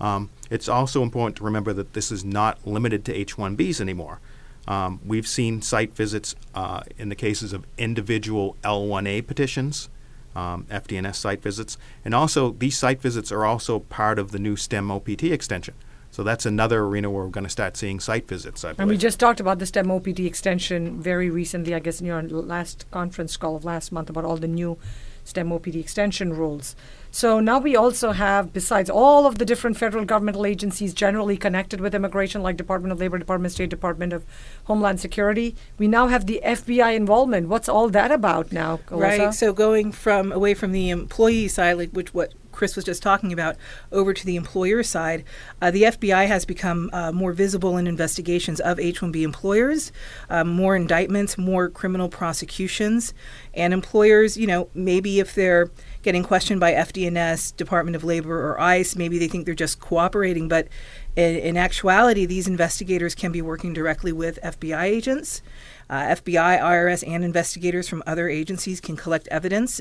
Um, 0.00 0.30
it's 0.50 0.68
also 0.68 1.02
important 1.02 1.36
to 1.36 1.44
remember 1.44 1.72
that 1.72 1.92
this 1.92 2.10
is 2.10 2.24
not 2.24 2.66
limited 2.66 3.04
to 3.04 3.14
H-1Bs 3.14 3.80
anymore. 3.80 4.20
Um, 4.66 5.00
we've 5.04 5.26
seen 5.26 5.62
site 5.62 5.94
visits 5.94 6.34
uh, 6.54 6.82
in 6.98 7.08
the 7.08 7.14
cases 7.14 7.52
of 7.52 7.66
individual 7.78 8.56
L1A 8.62 9.26
petitions, 9.26 9.88
um, 10.34 10.66
FDNS 10.70 11.16
site 11.16 11.42
visits, 11.42 11.78
and 12.04 12.14
also 12.14 12.50
these 12.50 12.78
site 12.78 13.00
visits 13.00 13.30
are 13.30 13.44
also 13.44 13.80
part 13.80 14.18
of 14.18 14.32
the 14.32 14.38
new 14.38 14.56
STEM 14.56 14.90
OPT 14.90 15.24
extension. 15.24 15.74
So 16.12 16.22
that's 16.22 16.44
another 16.44 16.80
arena 16.80 17.10
where 17.10 17.24
we're 17.24 17.30
going 17.30 17.44
to 17.44 17.50
start 17.50 17.74
seeing 17.74 17.98
site 17.98 18.28
visits. 18.28 18.66
I 18.66 18.74
And 18.76 18.86
we 18.88 18.98
just 18.98 19.18
talked 19.18 19.40
about 19.40 19.58
the 19.58 19.64
STEM 19.64 19.90
OPT 19.90 20.20
extension 20.20 21.00
very 21.00 21.30
recently, 21.30 21.74
I 21.74 21.78
guess, 21.78 22.00
in 22.00 22.06
your 22.06 22.22
last 22.22 22.84
conference 22.90 23.38
call 23.38 23.56
of 23.56 23.64
last 23.64 23.92
month 23.92 24.10
about 24.10 24.26
all 24.26 24.36
the 24.36 24.46
new 24.46 24.76
STEM 25.24 25.50
OPT 25.50 25.76
extension 25.76 26.34
rules. 26.34 26.76
So 27.10 27.40
now 27.40 27.60
we 27.60 27.74
also 27.76 28.12
have, 28.12 28.52
besides 28.52 28.90
all 28.90 29.26
of 29.26 29.38
the 29.38 29.46
different 29.46 29.78
federal 29.78 30.04
governmental 30.04 30.44
agencies 30.44 30.92
generally 30.92 31.38
connected 31.38 31.80
with 31.80 31.94
immigration, 31.94 32.42
like 32.42 32.58
Department 32.58 32.92
of 32.92 33.00
Labor, 33.00 33.16
Department 33.16 33.50
of 33.50 33.54
State, 33.54 33.70
Department 33.70 34.12
of 34.12 34.26
Homeland 34.64 35.00
Security, 35.00 35.56
we 35.78 35.88
now 35.88 36.08
have 36.08 36.26
the 36.26 36.42
FBI 36.44 36.94
involvement. 36.94 37.48
What's 37.48 37.70
all 37.70 37.88
that 37.88 38.10
about 38.10 38.52
now, 38.52 38.80
Alyssa? 38.88 39.00
Right. 39.00 39.34
So 39.34 39.54
going 39.54 39.92
from 39.92 40.30
away 40.30 40.52
from 40.52 40.72
the 40.72 40.90
employee 40.90 41.48
side, 41.48 41.78
like 41.78 41.92
which 41.92 42.12
what 42.12 42.34
Chris 42.52 42.76
was 42.76 42.84
just 42.84 43.02
talking 43.02 43.32
about 43.32 43.56
over 43.90 44.12
to 44.12 44.24
the 44.24 44.36
employer 44.36 44.82
side, 44.82 45.24
uh, 45.60 45.70
the 45.70 45.84
FBI 45.84 46.26
has 46.26 46.44
become 46.44 46.90
uh, 46.92 47.10
more 47.12 47.32
visible 47.32 47.76
in 47.76 47.86
investigations 47.86 48.60
of 48.60 48.78
H-1B 48.78 49.22
employers, 49.22 49.92
um, 50.30 50.48
more 50.48 50.76
indictments, 50.76 51.36
more 51.36 51.68
criminal 51.68 52.08
prosecutions, 52.08 53.14
and 53.54 53.72
employers, 53.72 54.36
you 54.36 54.46
know, 54.46 54.68
maybe 54.74 55.20
if 55.20 55.34
they're 55.34 55.70
getting 56.02 56.22
questioned 56.22 56.60
by 56.60 56.72
FDNS, 56.72 57.56
Department 57.56 57.96
of 57.96 58.04
Labor, 58.04 58.50
or 58.50 58.60
ICE, 58.60 58.96
maybe 58.96 59.18
they 59.18 59.28
think 59.28 59.46
they're 59.46 59.54
just 59.54 59.80
cooperating, 59.80 60.48
but 60.48 60.68
in, 61.16 61.36
in 61.36 61.56
actuality, 61.56 62.26
these 62.26 62.48
investigators 62.48 63.14
can 63.14 63.32
be 63.32 63.42
working 63.42 63.72
directly 63.72 64.12
with 64.12 64.38
FBI 64.42 64.82
agents. 64.82 65.42
Uh, 65.90 66.14
FBI, 66.16 66.58
IRS, 66.60 67.06
and 67.06 67.22
investigators 67.22 67.88
from 67.88 68.02
other 68.06 68.28
agencies 68.28 68.80
can 68.80 68.96
collect 68.96 69.28
evidence 69.28 69.80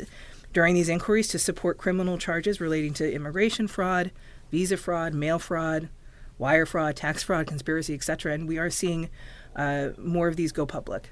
during 0.54 0.76
these 0.76 0.90
inquiries 0.90 1.28
to 1.30 1.40
support 1.40 1.78
criminal 1.78 2.18
charges 2.18 2.60
relating 2.60 2.94
to 2.96 3.12
immigration 3.12 3.68
fraud, 3.68 4.12
visa 4.52 4.78
fraud, 4.78 5.14
mail 5.14 5.40
fraud, 5.40 5.90
wire 6.38 6.66
fraud, 6.66 6.96
tax 6.96 7.24
fraud, 7.24 7.48
conspiracy, 7.48 7.94
etc. 7.94 8.34
And 8.34 8.48
we 8.48 8.58
are 8.58 8.70
seeing 8.70 9.10
uh, 9.56 9.90
more 9.98 10.28
of 10.28 10.36
these 10.36 10.52
go 10.52 10.66
public. 10.66 11.10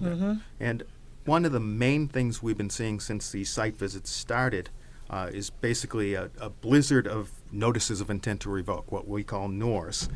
Mm-hmm. 0.00 0.34
And 0.58 0.82
one 1.24 1.44
of 1.44 1.52
the 1.52 1.60
main 1.60 2.08
things 2.08 2.42
we've 2.42 2.56
been 2.56 2.70
seeing 2.70 3.00
since 3.00 3.30
the 3.30 3.44
site 3.44 3.76
visits 3.76 4.10
started 4.10 4.70
uh, 5.10 5.28
is 5.32 5.50
basically 5.50 6.14
a, 6.14 6.30
a, 6.40 6.48
blizzard 6.48 7.06
of 7.06 7.32
notices 7.50 8.00
of 8.00 8.10
intent 8.10 8.40
to 8.40 8.48
revoke, 8.48 8.90
what 8.92 9.08
we 9.08 9.24
call 9.24 9.48
NORs. 9.48 10.08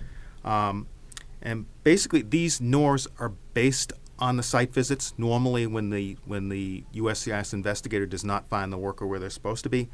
Um, 0.45 0.87
and 1.43 1.67
basically, 1.83 2.23
these 2.23 2.61
NORs 2.61 3.09
are 3.19 3.33
based 3.55 3.93
on 4.19 4.37
the 4.37 4.43
site 4.43 4.73
visits. 4.73 5.15
Normally, 5.17 5.67
when 5.67 5.91
the 5.91 6.17
when 6.25 6.49
the 6.49 6.85
USCIS 6.95 7.53
investigator 7.53 8.07
does 8.07 8.25
not 8.25 8.49
find 8.49 8.73
the 8.73 8.79
worker 8.79 9.07
where 9.07 9.19
they're 9.19 9.31
supposed 9.31 9.65
to 9.65 9.71
be, 9.71 9.89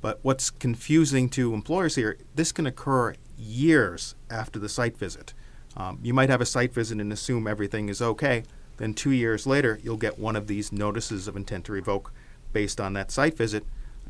but 0.00 0.18
what's 0.22 0.50
confusing 0.50 1.28
to 1.30 1.54
employers 1.54 1.94
here, 1.94 2.18
this 2.34 2.52
can 2.52 2.66
occur 2.66 3.14
years 3.38 4.14
after 4.30 4.58
the 4.58 4.68
site 4.68 4.96
visit. 4.96 5.34
Um, 5.76 5.98
you 6.02 6.14
might 6.14 6.30
have 6.30 6.40
a 6.40 6.46
site 6.46 6.72
visit 6.72 7.00
and 7.00 7.12
assume 7.12 7.46
everything 7.46 7.88
is 7.88 8.00
okay. 8.00 8.44
Then 8.76 8.94
two 8.94 9.10
years 9.10 9.46
later, 9.46 9.78
you'll 9.82 9.96
get 9.96 10.18
one 10.18 10.36
of 10.36 10.46
these 10.46 10.72
notices 10.72 11.28
of 11.28 11.36
intent 11.36 11.64
to 11.66 11.72
revoke 11.72 12.12
based 12.52 12.80
on 12.80 12.92
that 12.92 13.10
site 13.10 13.36
visit, 13.36 13.64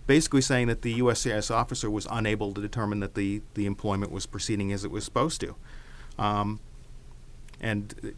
basically 0.06 0.40
saying 0.40 0.68
that 0.68 0.82
the 0.82 0.98
USCIS 1.00 1.50
officer 1.50 1.90
was 1.90 2.06
unable 2.10 2.52
to 2.52 2.60
determine 2.60 3.00
that 3.00 3.14
the, 3.14 3.42
the 3.54 3.66
employment 3.66 4.12
was 4.12 4.26
proceeding 4.26 4.72
as 4.72 4.84
it 4.84 4.90
was 4.90 5.04
supposed 5.04 5.40
to. 5.40 5.54
Um, 6.18 6.60
and 7.60 8.14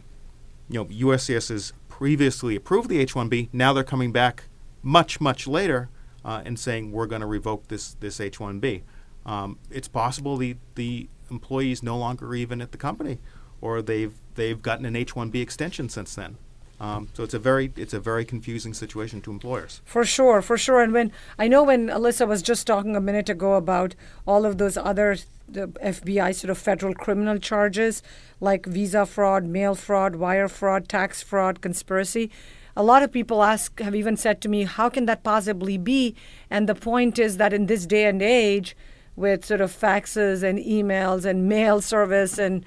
you 0.69 0.79
know, 0.79 0.85
USCIS 0.85 1.49
has 1.49 1.73
previously 1.87 2.55
approved 2.55 2.89
the 2.89 2.99
H-1B. 2.99 3.49
Now 3.53 3.73
they're 3.73 3.83
coming 3.83 4.11
back 4.11 4.45
much, 4.83 5.19
much 5.19 5.47
later 5.47 5.89
uh, 6.23 6.41
and 6.45 6.59
saying 6.59 6.91
we're 6.91 7.07
going 7.07 7.21
to 7.21 7.27
revoke 7.27 7.67
this 7.69 7.93
this 7.95 8.19
H-1B. 8.19 8.83
Um, 9.25 9.59
it's 9.69 9.87
possible 9.87 10.37
the 10.37 10.57
the 10.75 11.09
employees 11.29 11.83
no 11.83 11.97
longer 11.97 12.35
even 12.35 12.61
at 12.61 12.71
the 12.71 12.77
company, 12.77 13.19
or 13.61 13.81
they've 13.81 14.13
they've 14.35 14.61
gotten 14.61 14.85
an 14.85 14.95
H-1B 14.95 15.41
extension 15.41 15.89
since 15.89 16.15
then. 16.15 16.37
Um, 16.79 17.07
so 17.13 17.23
it's 17.23 17.33
a 17.33 17.39
very 17.39 17.71
it's 17.75 17.93
a 17.93 17.99
very 17.99 18.23
confusing 18.23 18.73
situation 18.73 19.21
to 19.21 19.31
employers. 19.31 19.81
For 19.85 20.05
sure, 20.05 20.41
for 20.41 20.57
sure. 20.57 20.81
And 20.81 20.93
when 20.93 21.11
I 21.39 21.47
know 21.47 21.63
when 21.63 21.87
Alyssa 21.87 22.27
was 22.27 22.41
just 22.41 22.67
talking 22.67 22.95
a 22.95 23.01
minute 23.01 23.29
ago 23.29 23.53
about 23.55 23.95
all 24.27 24.45
of 24.45 24.57
those 24.57 24.77
other 24.77 25.17
the 25.49 25.67
FBI 25.67 26.35
sort 26.35 26.51
of 26.51 26.57
federal 26.57 26.93
criminal 26.93 27.39
charges 27.39 28.03
like 28.39 28.65
visa 28.65 29.05
fraud, 29.05 29.45
mail 29.45 29.75
fraud, 29.75 30.17
wire 30.17 30.47
fraud, 30.47 30.87
tax 30.87 31.23
fraud, 31.23 31.61
conspiracy. 31.61 32.29
A 32.75 32.83
lot 32.83 33.01
of 33.01 33.11
people 33.11 33.41
ask 33.41 33.79
have 33.79 33.95
even 33.95 34.17
said 34.17 34.39
to 34.41 34.49
me, 34.49 34.65
how 34.65 34.87
can 34.89 35.07
that 35.07 35.23
possibly 35.23 35.79
be? 35.79 36.15
And 36.49 36.69
the 36.69 36.75
point 36.75 37.17
is 37.17 37.37
that 37.37 37.53
in 37.53 37.65
this 37.65 37.87
day 37.87 38.05
and 38.05 38.21
age, 38.21 38.75
with 39.17 39.43
sort 39.43 39.61
of 39.61 39.71
faxes 39.71 40.43
and 40.43 40.59
emails 40.59 41.25
and 41.25 41.49
mail 41.49 41.81
service 41.81 42.37
and 42.37 42.63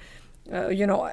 uh, 0.51 0.67
you 0.67 0.85
know 0.85 1.09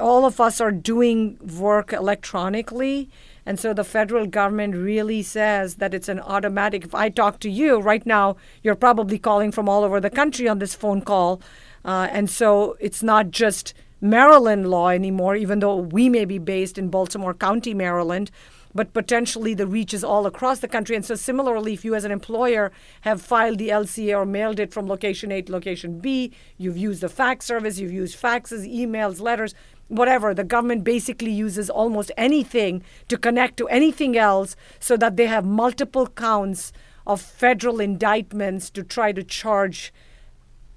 all 0.00 0.24
of 0.24 0.40
us 0.40 0.60
are 0.60 0.72
doing 0.72 1.38
work 1.58 1.92
electronically. 1.92 3.08
And 3.44 3.60
so 3.60 3.72
the 3.72 3.84
federal 3.84 4.26
government 4.26 4.74
really 4.74 5.22
says 5.22 5.76
that 5.76 5.94
it's 5.94 6.08
an 6.08 6.20
automatic. 6.20 6.84
If 6.84 6.94
I 6.94 7.08
talk 7.08 7.38
to 7.40 7.50
you 7.50 7.78
right 7.78 8.04
now, 8.04 8.36
you're 8.62 8.74
probably 8.74 9.18
calling 9.18 9.52
from 9.52 9.68
all 9.68 9.84
over 9.84 10.00
the 10.00 10.10
country 10.10 10.48
on 10.48 10.58
this 10.58 10.74
phone 10.74 11.00
call. 11.02 11.40
Uh, 11.84 12.08
and 12.10 12.28
so 12.28 12.76
it's 12.80 13.02
not 13.02 13.30
just 13.30 13.72
Maryland 14.00 14.68
law 14.68 14.88
anymore, 14.88 15.36
even 15.36 15.60
though 15.60 15.76
we 15.76 16.08
may 16.08 16.24
be 16.24 16.38
based 16.38 16.76
in 16.76 16.88
Baltimore 16.88 17.34
County, 17.34 17.72
Maryland 17.72 18.30
but 18.76 18.92
potentially 18.92 19.54
the 19.54 19.66
reach 19.66 19.92
is 19.94 20.04
all 20.04 20.26
across 20.26 20.60
the 20.60 20.68
country. 20.68 20.94
And 20.94 21.04
so, 21.04 21.14
similarly, 21.14 21.72
if 21.72 21.84
you 21.84 21.94
as 21.94 22.04
an 22.04 22.12
employer 22.12 22.70
have 23.00 23.22
filed 23.22 23.58
the 23.58 23.70
LCA 23.70 24.16
or 24.16 24.26
mailed 24.26 24.60
it 24.60 24.72
from 24.72 24.86
location 24.86 25.32
A 25.32 25.42
to 25.42 25.52
location 25.52 25.98
B, 25.98 26.32
you've 26.58 26.76
used 26.76 27.00
the 27.00 27.08
fax 27.08 27.46
service, 27.46 27.78
you've 27.78 27.92
used 27.92 28.20
faxes, 28.20 28.70
emails, 28.72 29.20
letters, 29.20 29.54
whatever. 29.88 30.34
The 30.34 30.44
government 30.44 30.84
basically 30.84 31.32
uses 31.32 31.70
almost 31.70 32.12
anything 32.16 32.82
to 33.08 33.16
connect 33.16 33.56
to 33.56 33.68
anything 33.68 34.16
else 34.16 34.54
so 34.78 34.96
that 34.98 35.16
they 35.16 35.26
have 35.26 35.44
multiple 35.44 36.06
counts 36.06 36.72
of 37.06 37.20
federal 37.20 37.80
indictments 37.80 38.68
to 38.70 38.82
try 38.82 39.12
to 39.12 39.22
charge 39.22 39.92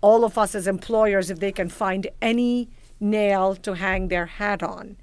all 0.01 0.23
of 0.23 0.37
us 0.37 0.55
as 0.55 0.67
employers 0.67 1.29
if 1.29 1.39
they 1.39 1.51
can 1.51 1.69
find 1.69 2.07
any 2.21 2.69
nail 2.99 3.55
to 3.55 3.73
hang 3.73 4.07
their 4.07 4.25
hat 4.25 4.63
on. 4.63 4.95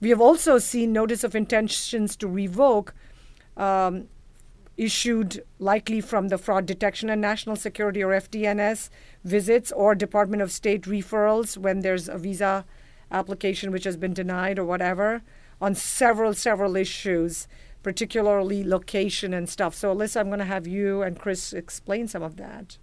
We 0.00 0.10
have 0.10 0.20
also 0.20 0.58
seen 0.58 0.92
notice 0.92 1.24
of 1.24 1.34
intentions 1.34 2.16
to 2.16 2.28
revoke 2.28 2.94
um, 3.56 4.08
issued 4.76 5.42
likely 5.58 6.00
from 6.00 6.28
the 6.28 6.38
Fraud 6.38 6.64
Detection 6.66 7.10
and 7.10 7.20
National 7.20 7.56
Security 7.56 8.02
or 8.02 8.10
FDNS 8.10 8.90
visits 9.24 9.72
or 9.72 9.94
Department 9.94 10.40
of 10.40 10.52
State 10.52 10.82
referrals 10.82 11.58
when 11.58 11.80
there's 11.80 12.08
a 12.08 12.16
visa 12.16 12.64
application 13.10 13.72
which 13.72 13.84
has 13.84 13.96
been 13.96 14.14
denied 14.14 14.58
or 14.58 14.64
whatever 14.64 15.22
on 15.60 15.74
several, 15.74 16.32
several 16.32 16.76
issues, 16.76 17.48
particularly 17.82 18.62
location 18.62 19.34
and 19.34 19.48
stuff. 19.48 19.74
So, 19.74 19.92
Alyssa, 19.92 20.20
I'm 20.20 20.28
going 20.28 20.38
to 20.38 20.44
have 20.44 20.68
you 20.68 21.02
and 21.02 21.18
Chris 21.18 21.52
explain 21.52 22.06
some 22.06 22.22
of 22.22 22.36
that. 22.36 22.78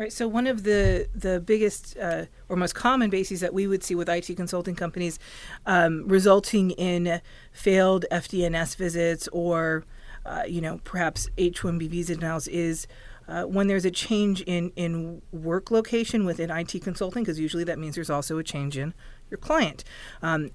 Right. 0.00 0.10
So 0.10 0.26
one 0.26 0.46
of 0.46 0.62
the 0.62 1.08
the 1.14 1.40
biggest 1.40 1.94
uh, 1.98 2.24
or 2.48 2.56
most 2.56 2.74
common 2.74 3.10
bases 3.10 3.40
that 3.40 3.52
we 3.52 3.66
would 3.66 3.84
see 3.84 3.94
with 3.94 4.08
IT 4.08 4.34
consulting 4.34 4.74
companies, 4.74 5.18
um, 5.66 6.08
resulting 6.08 6.70
in 6.70 7.20
failed 7.52 8.06
FDNS 8.10 8.76
visits 8.76 9.28
or, 9.28 9.84
uh, 10.24 10.44
you 10.48 10.62
know, 10.62 10.80
perhaps 10.84 11.28
H-1B 11.36 11.90
visa 11.90 12.14
denials 12.14 12.48
is. 12.48 12.86
Uh, 13.30 13.44
when 13.44 13.68
there's 13.68 13.84
a 13.84 13.90
change 13.92 14.40
in, 14.42 14.72
in 14.74 15.22
work 15.30 15.70
location 15.70 16.24
within 16.24 16.50
IT 16.50 16.82
consulting, 16.82 17.22
because 17.22 17.38
usually 17.38 17.62
that 17.62 17.78
means 17.78 17.94
there's 17.94 18.10
also 18.10 18.38
a 18.38 18.42
change 18.42 18.76
in 18.76 18.92
your 19.30 19.38
client. 19.38 19.84
Um, 20.20 20.50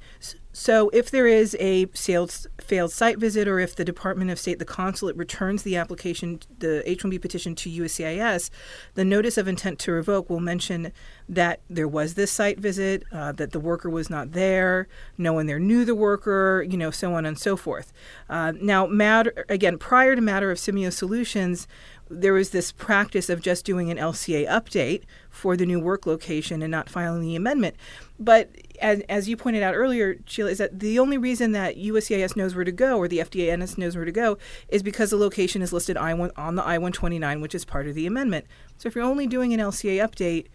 so, 0.57 0.89
if 0.93 1.11
there 1.11 1.27
is 1.27 1.57
a 1.59 1.87
failed, 1.87 2.47
failed 2.61 2.91
site 2.91 3.17
visit, 3.17 3.45
or 3.45 3.59
if 3.59 3.75
the 3.75 3.83
Department 3.83 4.31
of 4.31 4.39
State, 4.39 4.57
the 4.57 4.63
consulate, 4.63 5.17
returns 5.17 5.63
the 5.63 5.75
application, 5.75 6.39
the 6.59 6.89
H 6.89 7.03
1B 7.03 7.21
petition 7.21 7.55
to 7.55 7.69
USCIS, 7.69 8.49
the 8.93 9.03
notice 9.03 9.37
of 9.37 9.49
intent 9.49 9.79
to 9.79 9.91
revoke 9.91 10.29
will 10.29 10.39
mention 10.39 10.93
that 11.27 11.59
there 11.69 11.89
was 11.89 12.13
this 12.13 12.31
site 12.31 12.57
visit, 12.57 13.03
uh, 13.11 13.33
that 13.33 13.51
the 13.51 13.59
worker 13.59 13.89
was 13.89 14.09
not 14.09 14.31
there, 14.31 14.87
no 15.17 15.33
one 15.33 15.45
there 15.45 15.59
knew 15.59 15.83
the 15.83 15.95
worker, 15.95 16.65
you 16.69 16.77
know, 16.77 16.89
so 16.89 17.13
on 17.13 17.25
and 17.25 17.37
so 17.37 17.57
forth. 17.57 17.91
Uh, 18.29 18.53
now, 18.61 18.85
matter, 18.85 19.45
again, 19.49 19.77
prior 19.77 20.15
to 20.15 20.21
Matter 20.21 20.51
of 20.51 20.57
Simeio 20.57 20.91
Solutions, 20.91 21.67
there 22.09 22.33
was 22.33 22.51
this 22.51 22.71
practice 22.71 23.29
of 23.29 23.41
just 23.41 23.65
doing 23.65 23.89
an 23.89 23.97
LCA 23.97 24.47
update 24.47 25.03
for 25.29 25.57
the 25.57 25.65
new 25.65 25.79
work 25.79 26.05
location 26.05 26.61
and 26.61 26.69
not 26.69 26.89
filing 26.89 27.21
the 27.21 27.35
amendment. 27.35 27.75
But 28.19 28.51
as, 28.79 29.01
as 29.09 29.27
you 29.27 29.35
pointed 29.35 29.63
out 29.63 29.73
earlier, 29.73 30.17
Sheila, 30.25 30.51
is 30.51 30.59
that 30.59 30.79
the 30.79 30.99
only 30.99 31.17
reason 31.17 31.51
that 31.53 31.77
USCIS 31.77 32.35
knows 32.35 32.55
where 32.55 32.63
to 32.63 32.71
go 32.71 32.97
or 32.97 33.07
the 33.07 33.19
FDNS 33.19 33.77
knows 33.77 33.95
where 33.95 34.05
to 34.05 34.11
go 34.11 34.37
is 34.69 34.83
because 34.83 35.09
the 35.09 35.17
location 35.17 35.61
is 35.61 35.73
listed 35.73 35.97
I-1, 35.97 36.31
on 36.37 36.55
the 36.55 36.65
I-129, 36.65 37.41
which 37.41 37.55
is 37.55 37.65
part 37.65 37.87
of 37.87 37.95
the 37.95 38.05
amendment. 38.05 38.45
So 38.77 38.87
if 38.87 38.95
you're 38.95 39.03
only 39.03 39.25
doing 39.25 39.53
an 39.53 39.59
LCA 39.59 39.97
update, 39.97 40.47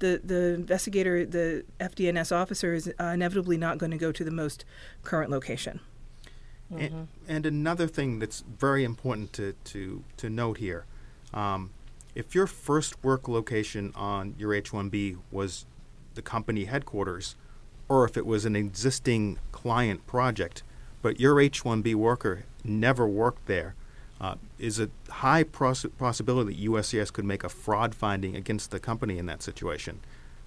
the, 0.00 0.20
the 0.22 0.54
investigator, 0.54 1.24
the 1.24 1.64
FDNS 1.80 2.34
officer, 2.34 2.74
is 2.74 2.92
uh, 3.00 3.04
inevitably 3.04 3.56
not 3.56 3.78
going 3.78 3.92
to 3.92 3.98
go 3.98 4.12
to 4.12 4.24
the 4.24 4.30
most 4.30 4.64
current 5.04 5.30
location. 5.30 5.80
Mm-hmm. 6.70 6.84
And, 6.84 7.08
and, 7.28 7.46
another 7.46 7.86
thing 7.86 8.18
that's 8.18 8.40
very 8.40 8.82
important 8.82 9.32
to, 9.34 9.52
to, 9.52 10.02
to 10.16 10.28
note 10.28 10.58
here 10.58 10.84
um, 11.36 11.70
if 12.14 12.34
your 12.34 12.46
first 12.46 13.04
work 13.04 13.28
location 13.28 13.92
on 13.94 14.34
your 14.38 14.54
H 14.54 14.72
1B 14.72 15.18
was 15.30 15.66
the 16.14 16.22
company 16.22 16.64
headquarters, 16.64 17.36
or 17.88 18.04
if 18.06 18.16
it 18.16 18.26
was 18.26 18.44
an 18.46 18.56
existing 18.56 19.38
client 19.52 20.06
project, 20.06 20.62
but 21.02 21.20
your 21.20 21.38
H 21.38 21.62
1B 21.62 21.94
worker 21.94 22.44
never 22.64 23.06
worked 23.06 23.46
there, 23.46 23.74
uh, 24.18 24.36
is 24.58 24.80
a 24.80 24.88
high 25.10 25.42
pros- 25.42 25.84
possibility 25.98 26.54
that 26.54 26.70
USCIS 26.70 27.12
could 27.12 27.26
make 27.26 27.44
a 27.44 27.50
fraud 27.50 27.94
finding 27.94 28.34
against 28.34 28.70
the 28.70 28.80
company 28.80 29.18
in 29.18 29.26
that 29.26 29.42
situation. 29.42 30.00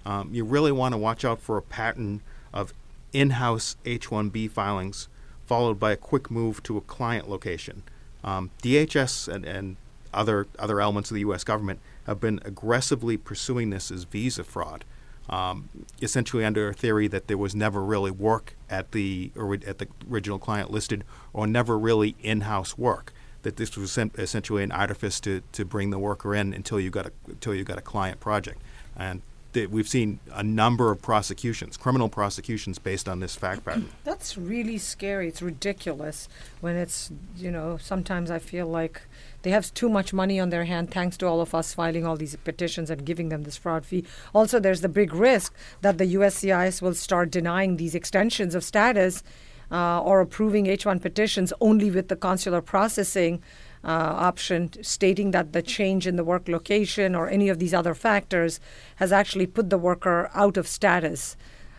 Um, 0.04 0.30
you 0.32 0.44
really 0.44 0.72
want 0.72 0.92
to 0.92 0.98
watch 0.98 1.24
out 1.24 1.40
for 1.40 1.56
a 1.56 1.62
pattern 1.62 2.20
of 2.52 2.74
in 3.12 3.30
house 3.30 3.76
H 3.84 4.08
1B 4.08 4.50
filings 4.50 5.08
followed 5.46 5.78
by 5.78 5.92
a 5.92 5.96
quick 5.96 6.30
move 6.30 6.62
to 6.64 6.76
a 6.76 6.80
client 6.80 7.28
location. 7.28 7.82
Um, 8.22 8.50
DHS 8.62 9.32
and, 9.32 9.44
and 9.44 9.76
other 10.12 10.46
other 10.58 10.80
elements 10.80 11.10
of 11.10 11.14
the 11.14 11.20
U.S. 11.20 11.44
government 11.44 11.80
have 12.06 12.20
been 12.20 12.40
aggressively 12.44 13.16
pursuing 13.16 13.70
this 13.70 13.90
as 13.90 14.04
visa 14.04 14.44
fraud, 14.44 14.84
um, 15.28 15.68
essentially 16.02 16.44
under 16.44 16.68
a 16.68 16.74
theory 16.74 17.08
that 17.08 17.28
there 17.28 17.38
was 17.38 17.54
never 17.54 17.82
really 17.82 18.10
work 18.10 18.54
at 18.68 18.92
the 18.92 19.30
or 19.36 19.54
at 19.54 19.78
the 19.78 19.86
original 20.10 20.38
client 20.38 20.70
listed, 20.70 21.04
or 21.32 21.46
never 21.46 21.78
really 21.78 22.16
in-house 22.22 22.76
work. 22.76 23.12
That 23.42 23.56
this 23.56 23.74
was 23.76 23.96
essentially 23.96 24.62
an 24.62 24.70
artifice 24.70 25.18
to, 25.20 25.42
to 25.52 25.64
bring 25.64 25.88
the 25.88 25.98
worker 25.98 26.34
in 26.34 26.52
until 26.52 26.78
you 26.78 26.90
got 26.90 27.06
a 27.06 27.12
until 27.26 27.54
you 27.54 27.64
got 27.64 27.78
a 27.78 27.82
client 27.82 28.20
project, 28.20 28.60
and 28.96 29.22
we've 29.70 29.88
seen 29.88 30.20
a 30.32 30.42
number 30.42 30.90
of 30.90 31.02
prosecutions, 31.02 31.76
criminal 31.76 32.08
prosecutions 32.08 32.78
based 32.78 33.08
on 33.08 33.20
this 33.20 33.34
fact 33.34 33.64
pattern. 33.64 33.88
That's 34.04 34.38
really 34.38 34.78
scary. 34.78 35.28
It's 35.28 35.42
ridiculous 35.42 36.28
when 36.60 36.76
it's, 36.76 37.10
you 37.36 37.50
know, 37.50 37.76
sometimes 37.76 38.30
I 38.30 38.38
feel 38.38 38.66
like 38.66 39.02
they 39.42 39.50
have 39.50 39.72
too 39.74 39.88
much 39.88 40.12
money 40.12 40.38
on 40.38 40.50
their 40.50 40.64
hand 40.64 40.90
thanks 40.90 41.16
to 41.18 41.26
all 41.26 41.40
of 41.40 41.54
us 41.54 41.74
filing 41.74 42.06
all 42.06 42.16
these 42.16 42.36
petitions 42.36 42.90
and 42.90 43.04
giving 43.04 43.28
them 43.28 43.42
this 43.42 43.56
fraud 43.56 43.86
fee. 43.86 44.04
Also, 44.34 44.60
there's 44.60 44.80
the 44.80 44.88
big 44.88 45.14
risk 45.14 45.54
that 45.80 45.98
the 45.98 46.14
USCIS 46.14 46.82
will 46.82 46.94
start 46.94 47.30
denying 47.30 47.76
these 47.76 47.94
extensions 47.94 48.54
of 48.54 48.64
status 48.64 49.22
uh, 49.70 50.02
or 50.02 50.20
approving 50.20 50.66
H1 50.66 51.00
petitions 51.00 51.52
only 51.60 51.90
with 51.90 52.08
the 52.08 52.16
consular 52.16 52.60
processing 52.60 53.42
uh, 53.82 53.88
option, 53.88 54.70
stating 54.82 55.30
that 55.30 55.52
the 55.52 55.62
change 55.62 56.06
in 56.06 56.16
the 56.16 56.24
work 56.24 56.48
location 56.48 57.14
or 57.14 57.28
any 57.28 57.48
of 57.48 57.58
these 57.58 57.72
other 57.72 57.94
factors 57.94 58.60
has 58.96 59.12
actually 59.12 59.46
put 59.46 59.70
the 59.70 59.78
worker 59.78 60.30
out 60.34 60.56
of 60.56 60.66
status. 60.66 61.36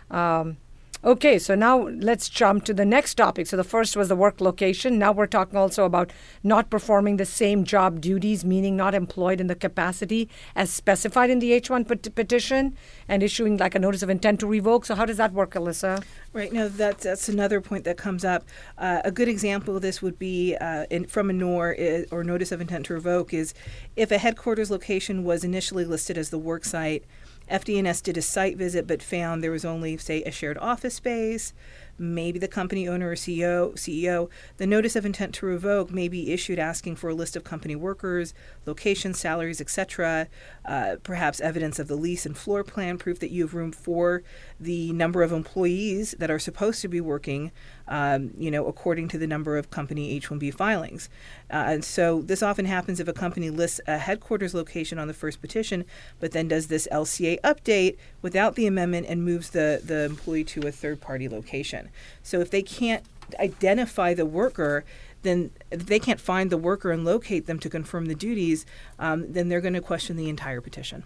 Um, 0.09 0.57
Okay, 1.03 1.39
so 1.39 1.55
now 1.55 1.87
let's 1.87 2.29
jump 2.29 2.63
to 2.65 2.75
the 2.75 2.85
next 2.85 3.15
topic. 3.15 3.47
So 3.47 3.57
the 3.57 3.63
first 3.63 3.97
was 3.97 4.09
the 4.09 4.15
work 4.15 4.39
location. 4.39 4.99
Now 4.99 5.11
we're 5.11 5.25
talking 5.25 5.57
also 5.57 5.83
about 5.83 6.11
not 6.43 6.69
performing 6.69 7.17
the 7.17 7.25
same 7.25 7.63
job 7.63 8.01
duties, 8.01 8.45
meaning 8.45 8.75
not 8.75 8.93
employed 8.93 9.41
in 9.41 9.47
the 9.47 9.55
capacity 9.55 10.29
as 10.55 10.69
specified 10.69 11.31
in 11.31 11.39
the 11.39 11.59
H1 11.59 11.87
pet- 11.87 12.13
petition, 12.13 12.77
and 13.07 13.23
issuing 13.23 13.57
like 13.57 13.73
a 13.73 13.79
notice 13.79 14.03
of 14.03 14.11
intent 14.11 14.41
to 14.41 14.45
revoke. 14.47 14.85
So 14.85 14.93
how 14.93 15.05
does 15.05 15.17
that 15.17 15.33
work, 15.33 15.55
Alyssa? 15.55 16.03
Right. 16.33 16.53
No, 16.53 16.69
that's 16.69 17.03
that's 17.03 17.27
another 17.27 17.61
point 17.61 17.83
that 17.85 17.97
comes 17.97 18.23
up. 18.23 18.45
Uh, 18.77 19.01
a 19.03 19.11
good 19.11 19.27
example 19.27 19.75
of 19.75 19.81
this 19.81 20.03
would 20.03 20.19
be 20.19 20.55
uh, 20.61 20.85
in, 20.91 21.07
from 21.07 21.31
a 21.31 21.33
NOR 21.33 21.71
is, 21.71 22.05
or 22.11 22.23
notice 22.23 22.51
of 22.51 22.61
intent 22.61 22.85
to 22.85 22.93
revoke 22.93 23.33
is 23.33 23.55
if 23.95 24.11
a 24.11 24.19
headquarters 24.19 24.69
location 24.69 25.23
was 25.23 25.43
initially 25.43 25.83
listed 25.83 26.15
as 26.15 26.29
the 26.29 26.37
work 26.37 26.63
site 26.63 27.05
FDNS 27.51 28.01
did 28.01 28.17
a 28.17 28.21
site 28.21 28.57
visit 28.57 28.87
but 28.87 29.03
found 29.03 29.43
there 29.43 29.51
was 29.51 29.65
only, 29.65 29.97
say, 29.97 30.23
a 30.23 30.31
shared 30.31 30.57
office 30.59 30.95
space, 30.95 31.53
maybe 31.97 32.39
the 32.39 32.47
company 32.47 32.87
owner 32.87 33.11
or 33.11 33.15
CEO, 33.15 33.73
CEO, 33.73 34.29
the 34.57 34.65
notice 34.65 34.95
of 34.95 35.05
intent 35.05 35.35
to 35.35 35.45
revoke 35.45 35.91
may 35.91 36.07
be 36.07 36.31
issued 36.31 36.57
asking 36.57 36.95
for 36.95 37.09
a 37.09 37.13
list 37.13 37.35
of 37.35 37.43
company 37.43 37.75
workers, 37.75 38.33
locations, 38.65 39.19
salaries, 39.19 39.59
etc., 39.59 40.27
uh, 40.65 40.95
perhaps 41.03 41.41
evidence 41.41 41.79
of 41.79 41.87
the 41.87 41.95
lease 41.95 42.25
and 42.25 42.37
floor 42.37 42.63
plan, 42.63 42.97
proof 42.97 43.19
that 43.19 43.31
you 43.31 43.43
have 43.43 43.53
room 43.53 43.71
for 43.71 44.21
the 44.59 44.91
number 44.93 45.23
of 45.23 45.31
employees 45.31 46.13
that 46.19 46.29
are 46.29 46.39
supposed 46.39 46.81
to 46.81 46.87
be 46.87 47.01
working, 47.01 47.51
um, 47.87 48.31
you 48.37 48.51
know, 48.51 48.67
according 48.67 49.07
to 49.07 49.17
the 49.17 49.27
number 49.27 49.57
of 49.57 49.71
company 49.71 50.11
H-1B 50.11 50.53
filings. 50.53 51.09
Uh, 51.49 51.65
and 51.67 51.85
so 51.85 52.21
this 52.21 52.43
often 52.43 52.65
happens 52.65 52.99
if 52.99 53.07
a 53.07 53.13
company 53.13 53.49
lists 53.49 53.81
a 53.87 53.97
headquarters 53.97 54.53
location 54.53 54.99
on 54.99 55.07
the 55.07 55.13
first 55.13 55.41
petition, 55.41 55.83
but 56.19 56.31
then 56.31 56.47
does 56.47 56.67
this 56.67 56.87
LCA 56.91 57.41
update 57.41 57.97
without 58.21 58.55
the 58.55 58.67
amendment 58.67 59.07
and 59.09 59.25
moves 59.25 59.49
the, 59.49 59.81
the 59.83 60.05
employee 60.05 60.43
to 60.43 60.67
a 60.67 60.71
third-party 60.71 61.27
location. 61.27 61.89
So 62.21 62.39
if 62.39 62.51
they 62.51 62.61
can't 62.61 63.03
identify 63.39 64.13
the 64.13 64.25
worker, 64.25 64.83
then 65.23 65.51
if 65.69 65.85
they 65.85 65.99
can't 65.99 66.19
find 66.19 66.49
the 66.49 66.57
worker 66.57 66.91
and 66.91 67.05
locate 67.05 67.45
them 67.45 67.59
to 67.59 67.69
confirm 67.69 68.05
the 68.05 68.15
duties, 68.15 68.65
um, 68.99 69.31
then 69.31 69.49
they're 69.49 69.61
going 69.61 69.73
to 69.73 69.81
question 69.81 70.17
the 70.17 70.29
entire 70.29 70.61
petition. 70.61 71.03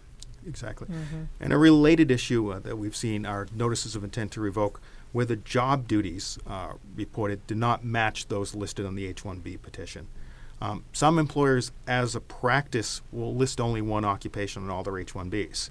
Exactly. 0.48 0.88
Mm-hmm. 0.88 1.24
And 1.40 1.54
a 1.54 1.58
related 1.58 2.12
issue 2.12 2.52
uh, 2.52 2.60
that 2.60 2.78
we've 2.78 2.96
seen 2.96 3.26
are 3.26 3.48
notices 3.54 3.96
of 3.96 4.04
intent 4.04 4.32
to 4.34 4.42
revoke 4.42 4.82
where 5.12 5.26
the 5.26 5.38
job 5.38 5.88
duties 5.88 6.38
uh, 6.46 6.74
reported 6.96 7.46
do 7.48 7.56
not 7.56 7.84
match 7.84 8.28
those 8.28 8.54
listed 8.54 8.86
on 8.86 8.96
the 8.96 9.06
H 9.08 9.24
1B 9.24 9.62
petition. 9.62 10.08
Um, 10.62 10.84
some 10.94 11.20
employers, 11.20 11.72
as 11.88 12.16
a 12.16 12.22
practice, 12.22 13.02
will 13.12 13.34
list 13.34 13.60
only 13.60 13.82
one 13.82 14.06
occupation 14.06 14.64
on 14.64 14.70
all 14.70 14.84
their 14.84 14.98
H 14.98 15.14
1Bs. 15.14 15.70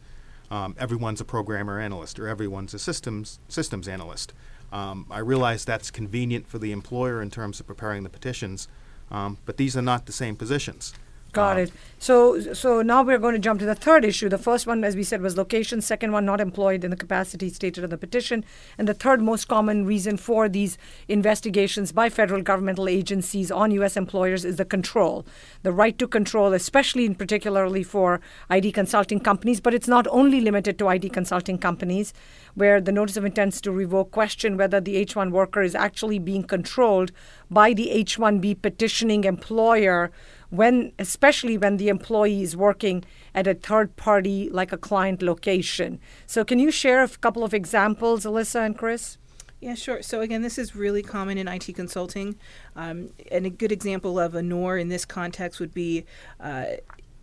Um, 0.51 0.75
everyone's 0.79 1.21
a 1.21 1.25
programmer 1.25 1.81
analyst 1.81 2.19
or 2.19 2.29
everyone's 2.29 2.75
a 2.75 2.79
systems 2.79 3.39
systems 3.49 3.89
analyst. 3.89 4.33
Um, 4.75 5.07
I 5.09 5.21
realize 5.21 5.65
that's 5.65 5.93
convenient 5.93 6.49
for 6.49 6.59
the 6.59 6.73
employer 6.73 7.23
in 7.23 7.31
terms 7.31 7.61
of 7.61 7.67
preparing 7.67 8.03
the 8.03 8.09
petitions, 8.09 8.67
um, 9.09 9.39
but 9.47 9.57
these 9.57 9.77
are 9.77 9.83
not 9.83 10.07
the 10.07 10.13
same 10.13 10.35
positions. 10.35 10.93
Got 11.35 11.59
it. 11.59 11.73
So, 11.99 12.53
so 12.53 12.81
now 12.81 13.03
we're 13.03 13.19
going 13.19 13.33
to 13.35 13.41
jump 13.41 13.59
to 13.59 13.67
the 13.67 13.75
third 13.75 14.05
issue. 14.05 14.29
The 14.29 14.39
first 14.39 14.69
one, 14.69 14.85
as 14.85 14.95
we 14.95 15.03
said, 15.03 15.21
was 15.21 15.37
location. 15.37 15.81
Second 15.81 16.13
one, 16.13 16.25
not 16.25 16.41
employed 16.41 16.85
in 16.85 16.91
the 16.91 16.97
capacity 16.97 17.49
stated 17.49 17.83
in 17.83 17.91
the 17.91 17.99
petition. 17.99 18.45
And 18.79 18.87
the 18.87 18.95
third 18.95 19.21
most 19.21 19.49
common 19.49 19.85
reason 19.85 20.17
for 20.17 20.49
these 20.49 20.79
investigations 21.09 21.91
by 21.91 22.09
federal 22.09 22.41
governmental 22.41 22.89
agencies 22.89 23.51
on 23.51 23.73
U.S. 23.73 23.97
employers 23.97 24.45
is 24.45 24.57
the 24.57 24.65
control, 24.65 25.27
the 25.65 25.73
right 25.73 25.99
to 25.99 26.07
control, 26.07 26.53
especially 26.53 27.05
in 27.05 27.17
particularly 27.17 27.83
for 27.83 28.21
IT 28.49 28.73
consulting 28.73 29.19
companies. 29.19 29.61
But 29.61 29.75
it's 29.75 29.89
not 29.89 30.07
only 30.11 30.41
limited 30.41 30.79
to 30.79 30.89
IT 30.91 31.13
consulting 31.13 31.59
companies, 31.59 32.15
where 32.55 32.81
the 32.81 32.93
notice 32.93 33.17
of 33.17 33.25
intents 33.25 33.61
to 33.63 33.73
revoke 33.73 34.13
question 34.13 34.57
whether 34.57 34.81
the 34.81 34.97
H-1 34.97 35.33
worker 35.33 35.63
is 35.63 35.75
actually 35.75 36.21
being 36.21 36.45
controlled 36.45 37.11
by 37.51 37.73
the 37.73 37.91
H-1B 37.91 38.63
petitioning 38.63 39.25
employer 39.25 40.13
when 40.51 40.93
especially 40.99 41.59
when 41.59 41.77
the 41.77 41.89
employee 41.89 42.43
is 42.43 42.57
working 42.57 43.05
at 43.35 43.47
a 43.47 43.55
third 43.55 43.97
party 43.97 44.49
like 44.51 44.73
a 44.73 44.79
client 44.79 45.23
location. 45.23 45.99
So 46.27 46.45
can 46.45 46.59
you 46.59 46.71
share 46.71 47.03
a 47.03 47.09
couple 47.09 47.45
of 47.45 47.53
examples, 47.53 48.25
Alyssa 48.25 48.65
and 48.65 48.79
Chris? 48.79 49.19
Yeah, 49.61 49.75
sure. 49.75 50.03
So 50.03 50.21
again, 50.21 50.43
this 50.43 50.59
is 50.59 50.77
really 50.77 51.03
common 51.03 51.39
in 51.39 51.49
IT 51.49 51.75
consulting, 51.75 52.37
um, 52.77 53.11
and 53.33 53.47
a 53.47 53.51
good 53.51 53.73
example 53.73 54.19
of 54.19 54.35
a 54.35 54.43
NOR 54.43 54.77
in 54.77 54.89
this 54.89 55.07
context 55.07 55.59
would 55.59 55.73
be 55.73 56.05
uh, 56.39 56.65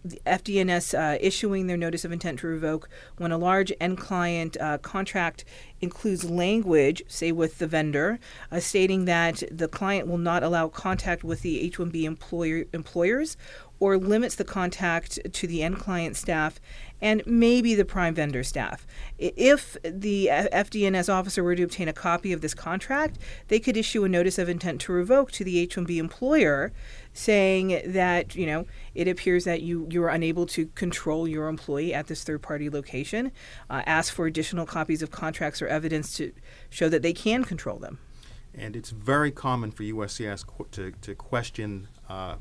the 0.03 0.21
FDNS 0.25 0.97
uh, 0.97 1.17
issuing 1.21 1.67
their 1.67 1.77
notice 1.77 2.03
of 2.03 2.11
intent 2.11 2.39
to 2.39 2.47
revoke 2.47 2.89
when 3.17 3.31
a 3.31 3.37
large 3.37 3.71
end 3.79 3.97
client 3.97 4.57
uh, 4.59 4.77
contract 4.79 5.45
includes 5.79 6.29
language, 6.29 7.03
say 7.07 7.31
with 7.31 7.57
the 7.59 7.67
vendor, 7.67 8.19
uh, 8.51 8.59
stating 8.59 9.05
that 9.05 9.43
the 9.51 9.67
client 9.67 10.07
will 10.07 10.17
not 10.17 10.43
allow 10.43 10.67
contact 10.67 11.23
with 11.23 11.41
the 11.41 11.61
H 11.61 11.77
1B 11.77 12.03
employer, 12.03 12.65
employers 12.73 13.37
or 13.79 13.97
limits 13.97 14.35
the 14.35 14.43
contact 14.43 15.19
to 15.33 15.47
the 15.47 15.63
end 15.63 15.77
client 15.77 16.15
staff 16.15 16.59
and 17.01 17.23
maybe 17.25 17.73
the 17.75 17.85
prime 17.85 18.13
vendor 18.13 18.43
staff. 18.43 18.85
If 19.17 19.75
the 19.83 20.29
FDNS 20.31 21.11
officer 21.11 21.43
were 21.43 21.55
to 21.55 21.63
obtain 21.63 21.87
a 21.87 21.93
copy 21.93 22.31
of 22.31 22.41
this 22.41 22.53
contract, 22.53 23.17
they 23.47 23.59
could 23.59 23.75
issue 23.75 24.03
a 24.03 24.09
notice 24.09 24.37
of 24.37 24.47
intent 24.47 24.81
to 24.81 24.93
revoke 24.93 25.31
to 25.31 25.43
the 25.43 25.59
H 25.59 25.75
1B 25.75 25.97
employer 25.97 26.71
saying 27.13 27.81
that, 27.85 28.35
you 28.35 28.45
know, 28.45 28.65
it 28.95 29.07
appears 29.07 29.43
that 29.43 29.61
you, 29.61 29.87
you 29.89 30.03
are 30.03 30.09
unable 30.09 30.45
to 30.45 30.67
control 30.67 31.27
your 31.27 31.47
employee 31.47 31.93
at 31.93 32.07
this 32.07 32.23
third 32.23 32.41
party 32.41 32.69
location. 32.69 33.31
Uh, 33.69 33.81
ask 33.85 34.13
for 34.13 34.27
additional 34.27 34.65
copies 34.65 35.01
of 35.01 35.11
contracts 35.11 35.61
or 35.61 35.67
evidence 35.67 36.15
to 36.17 36.31
show 36.69 36.87
that 36.87 37.01
they 37.01 37.13
can 37.13 37.43
control 37.43 37.79
them. 37.79 37.99
And 38.53 38.75
it's 38.75 38.89
very 38.89 39.31
common 39.31 39.71
for 39.71 39.83
USCIS 39.83 40.45
to, 40.71 40.91
to 40.91 41.15
question 41.15 41.87
uh, 42.09 42.35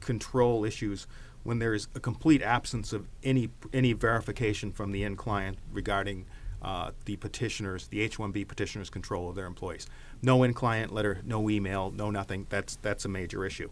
control 0.00 0.64
issues 0.64 1.06
when 1.46 1.60
there 1.60 1.74
is 1.74 1.88
a 1.94 2.00
complete 2.00 2.42
absence 2.42 2.92
of 2.92 3.06
any 3.22 3.48
any 3.72 3.92
verification 3.92 4.72
from 4.72 4.92
the 4.92 5.04
end 5.04 5.16
client 5.16 5.58
regarding 5.72 6.26
uh, 6.62 6.90
the 7.04 7.16
petitioners, 7.16 7.86
the 7.88 8.00
H-1B 8.00 8.48
petitioners' 8.48 8.90
control 8.90 9.28
of 9.28 9.36
their 9.36 9.46
employees. 9.46 9.86
No 10.22 10.42
end 10.42 10.56
client 10.56 10.92
letter, 10.92 11.20
no 11.24 11.48
email, 11.48 11.90
no 11.90 12.10
nothing. 12.10 12.46
That's 12.50 12.76
that's 12.82 13.04
a 13.04 13.08
major 13.08 13.44
issue. 13.44 13.70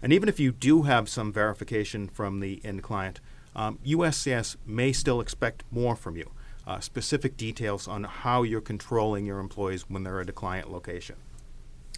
And 0.00 0.12
even 0.12 0.28
if 0.28 0.38
you 0.38 0.52
do 0.52 0.82
have 0.82 1.08
some 1.08 1.32
verification 1.32 2.08
from 2.08 2.40
the 2.40 2.60
end 2.64 2.82
client, 2.82 3.20
um, 3.56 3.78
USCIS 3.84 4.56
may 4.64 4.92
still 4.92 5.20
expect 5.20 5.64
more 5.70 5.96
from 5.96 6.16
you. 6.16 6.30
Uh, 6.66 6.80
specific 6.80 7.36
details 7.36 7.88
on 7.88 8.04
how 8.04 8.42
you're 8.42 8.60
controlling 8.60 9.24
your 9.24 9.38
employees 9.38 9.88
when 9.88 10.02
they're 10.02 10.20
at 10.20 10.28
a 10.28 10.32
client 10.32 10.70
location. 10.70 11.16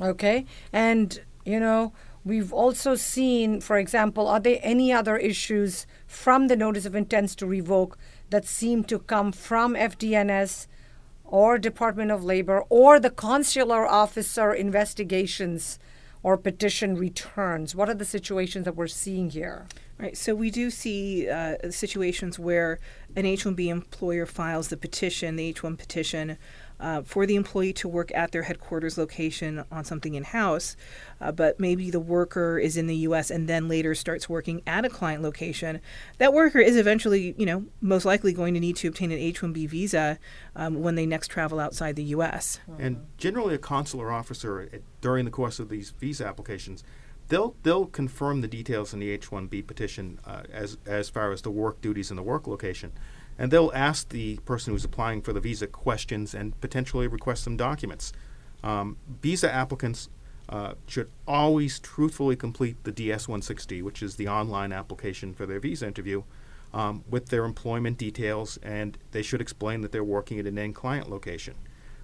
Okay, 0.01 0.47
and 0.73 1.21
you 1.45 1.59
know 1.59 1.93
we've 2.25 2.53
also 2.53 2.95
seen, 2.95 3.61
for 3.61 3.79
example, 3.79 4.27
are 4.29 4.41
there 4.41 4.59
any 4.63 4.93
other 4.93 5.17
issues 5.17 5.87
from 6.07 6.49
the 6.49 6.57
notice 6.57 6.87
of 6.87 6.95
intents 6.95 7.35
to 7.37 7.47
revoke 7.47 7.99
that 8.31 8.45
seem 8.45 8.85
to 8.85 8.99
come 8.99 9.33
from 9.33 9.75
FDNS 9.75 10.67
or 11.25 11.59
Department 11.59 12.11
of 12.11 12.25
Labor 12.25 12.65
or 12.69 12.99
the 13.01 13.11
consular 13.11 13.87
officer 13.87 14.53
investigations? 14.53 15.79
or 16.23 16.37
petition 16.37 16.97
returns? 16.97 17.75
What 17.75 17.89
are 17.89 17.95
the 17.95 18.05
situations 18.05 18.65
that 18.65 18.77
we're 18.77 18.87
seeing 18.87 19.31
here? 19.31 19.67
Right. 19.99 20.17
So 20.17 20.35
we 20.35 20.51
do 20.51 20.71
see 20.71 21.29
uh, 21.29 21.71
situations 21.71 22.39
where 22.39 22.79
an 23.17 23.27
H-1B 23.27 23.67
employer 23.67 24.27
files 24.27 24.69
the 24.69 24.77
petition, 24.77 25.37
the 25.37 25.47
H-1 25.47 25.77
petition, 25.77 26.39
uh, 26.81 27.03
for 27.03 27.27
the 27.27 27.37
employee 27.37 27.73
to 27.75 27.89
work 27.89 28.13
at 28.15 28.33
their 28.33 28.43
headquarters 28.43 28.99
location 28.99 29.65
on 29.71 29.85
something 29.85 30.15
in 30.15 30.25
house, 30.25 30.77
uh, 31.21 31.33
but 31.33 31.59
maybe 31.59 31.91
the 31.91 32.01
worker 32.01 32.59
is 32.59 32.77
in 32.77 32.87
the 32.87 32.97
U.S. 32.97 33.31
and 33.31 33.49
then 33.49 33.69
later 33.69 33.95
starts 33.95 34.29
working 34.29 34.63
at 34.67 34.85
a 34.85 34.89
client 34.89 35.23
location, 35.23 35.81
that 36.19 36.33
worker 36.33 36.59
is 36.59 36.77
eventually, 36.77 37.35
you 37.37 37.47
know, 37.47 37.65
most 37.81 38.05
likely 38.05 38.33
going 38.33 38.55
to 38.55 38.61
need 38.61 38.77
to 38.77 38.89
obtain 38.89 39.11
an 39.11 39.19
H-1B 39.19 39.69
visa 39.69 40.19
um, 40.57 40.83
when 40.83 40.95
they 40.95 41.07
next 41.07 41.29
travel 41.29 41.61
outside 41.61 41.97
the 41.97 42.05
U.S. 42.05 42.61
And 42.79 43.07
generally, 43.17 43.55
a 43.55 43.59
consular 43.59 44.13
officer 44.13 44.69
uh, 44.73 44.79
during 45.01 45.25
the 45.25 45.31
course 45.31 45.59
of 45.59 45.69
these 45.69 45.91
visa 45.91 46.27
applications 46.27 46.85
they'll 47.29 47.55
they'll 47.63 47.87
confirm 47.87 48.41
the 48.41 48.49
details 48.49 48.93
in 48.93 49.01
the 49.01 49.11
H-1B 49.11 49.67
petition 49.67 50.19
uh, 50.27 50.43
as 50.53 50.79
as 50.87 51.09
far 51.09 51.33
as 51.33 51.43
the 51.43 51.51
work 51.51 51.81
duties 51.81 52.11
and 52.11 52.19
the 52.19 52.23
work 52.23 52.47
location, 52.47 52.93
and 53.39 53.51
they'll 53.51 53.73
ask 53.75 54.09
the 54.09 54.37
person 54.39 54.73
who's 54.73 54.85
applying 54.85 55.23
for 55.23 55.33
the 55.33 55.41
visa 55.41 55.67
questions 55.67 56.35
and 56.35 56.61
potentially 56.61 57.07
request 57.07 57.45
some 57.45 57.57
documents. 57.57 58.13
Um, 58.65 58.97
visa 59.23 59.53
applicants 59.53 60.09
uh, 60.49 60.75
should 60.87 61.11
always 61.27 61.79
truthfully 61.79 62.35
complete 62.35 62.83
the 62.85 62.93
DS-160, 62.93 63.83
which 63.83 64.03
is 64.03 64.17
the 64.17 64.29
online 64.29 64.73
application 64.73 65.35
for 65.35 65.47
their 65.47 65.61
visa 65.61 65.87
interview, 65.87 66.23
um, 66.73 67.05
with 67.09 67.29
their 67.29 67.45
employment 67.45 67.99
details, 67.99 68.59
and 68.63 68.99
they 69.13 69.23
should 69.23 69.41
explain 69.41 69.83
that 69.83 69.93
they're 69.93 70.03
working 70.03 70.39
at 70.39 70.47
an 70.47 70.59
end 70.59 70.75
client 70.75 71.09
location. 71.09 71.55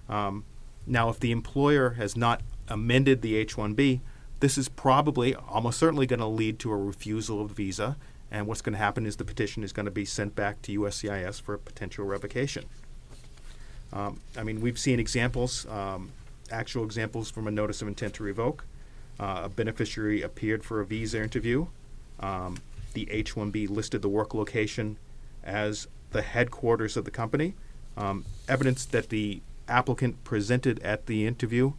Um, 0.07 0.45
now, 0.87 1.09
if 1.09 1.19
the 1.19 1.31
employer 1.31 1.91
has 1.91 2.15
not 2.15 2.41
amended 2.67 3.21
the 3.21 3.35
H-1B, 3.35 4.01
this 4.39 4.57
is 4.57 4.69
probably, 4.69 5.33
almost 5.33 5.79
certainly, 5.79 6.05
going 6.05 6.19
to 6.19 6.27
lead 6.27 6.59
to 6.59 6.71
a 6.71 6.77
refusal 6.77 7.41
of 7.41 7.49
the 7.49 7.55
visa. 7.55 7.97
And 8.35 8.47
what's 8.47 8.61
going 8.61 8.73
to 8.73 8.79
happen 8.79 9.05
is 9.05 9.15
the 9.15 9.23
petition 9.23 9.63
is 9.63 9.71
going 9.71 9.85
to 9.85 9.91
be 9.91 10.03
sent 10.03 10.35
back 10.35 10.61
to 10.63 10.77
USCIS 10.77 11.41
for 11.41 11.57
potential 11.57 12.03
revocation. 12.03 12.65
Um, 13.93 14.19
I 14.37 14.43
mean, 14.43 14.59
we've 14.59 14.77
seen 14.77 14.99
examples, 14.99 15.65
um, 15.67 16.11
actual 16.51 16.83
examples 16.83 17.31
from 17.31 17.47
a 17.47 17.51
notice 17.51 17.81
of 17.81 17.87
intent 17.87 18.15
to 18.15 18.23
revoke. 18.23 18.65
Uh, 19.17 19.43
a 19.45 19.49
beneficiary 19.49 20.21
appeared 20.21 20.65
for 20.65 20.81
a 20.81 20.85
visa 20.85 21.23
interview. 21.23 21.67
Um, 22.19 22.57
the 22.91 23.09
H 23.09 23.35
1B 23.35 23.69
listed 23.69 24.01
the 24.01 24.09
work 24.09 24.33
location 24.33 24.97
as 25.41 25.87
the 26.11 26.21
headquarters 26.21 26.97
of 26.97 27.05
the 27.05 27.11
company. 27.11 27.53
Um, 27.95 28.25
evidence 28.49 28.83
that 28.83 29.07
the 29.07 29.39
applicant 29.69 30.25
presented 30.25 30.79
at 30.79 31.05
the 31.05 31.25
interview 31.25 31.71